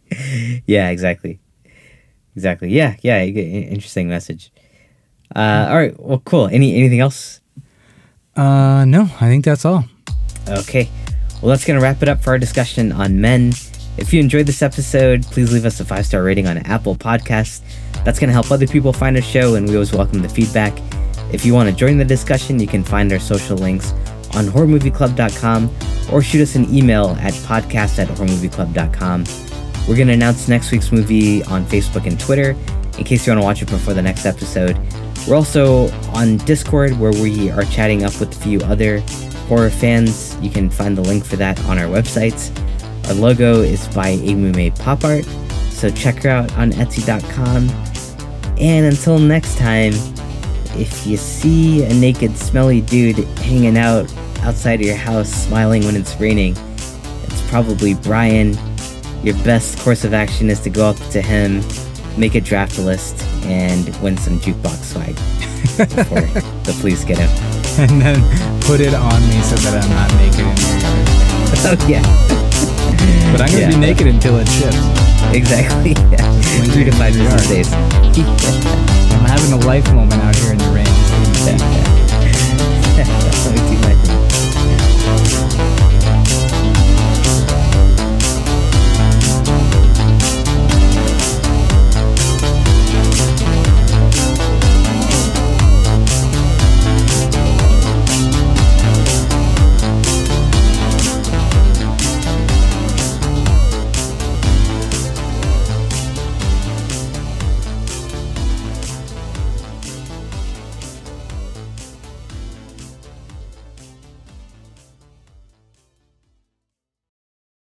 [0.67, 1.41] yeah, exactly,
[2.37, 2.71] exactly.
[2.71, 3.25] Yeah, yeah.
[3.25, 4.53] Interesting message.
[5.35, 5.99] Uh, all right.
[5.99, 6.47] Well, cool.
[6.47, 7.41] Any anything else?
[8.37, 9.85] uh, no, I think that's all.
[10.49, 10.89] Okay.
[11.43, 13.53] Well, that's going to wrap it up for our discussion on men.
[13.97, 17.61] If you enjoyed this episode, please leave us a five star rating on Apple Podcasts.
[18.05, 20.79] That's going to help other people find our show, and we always welcome the feedback.
[21.33, 23.93] If you want to join the discussion, you can find our social links
[24.35, 25.71] on horrormovieclub.com
[26.13, 29.25] or shoot us an email at podcast at horrormovieclub.com.
[29.89, 32.57] We're going to announce next week's movie on Facebook and Twitter
[32.99, 34.79] in case you want to watch it before the next episode.
[35.29, 39.01] We're also on Discord where we are chatting up with a few other
[39.49, 40.37] horror fans.
[40.41, 42.57] You can find the link for that on our websites.
[43.09, 45.25] Our logo is by Amume Pop Art,
[45.71, 47.90] so check her out on Etsy.com.
[48.61, 49.93] And until next time,
[50.77, 54.13] if you see a naked, smelly dude hanging out
[54.43, 56.55] outside of your house smiling when it's raining,
[57.25, 58.57] it's probably Brian.
[59.23, 61.63] Your best course of action is to go up to him,
[62.19, 65.15] make a draft list, and win some jukebox swag
[65.77, 66.21] before
[66.65, 67.29] the police get him.
[67.81, 71.61] and then put it on me so that I'm not naked in your.
[71.63, 73.69] Oh, yeah, But I'm gonna Yeah.
[73.71, 74.77] be naked until it ships.
[75.35, 75.93] exactly.
[76.11, 76.41] Yeah.
[76.73, 77.73] Three to five business days.
[77.73, 80.65] I'm having a life moment out here in the
[83.25, 83.30] rain.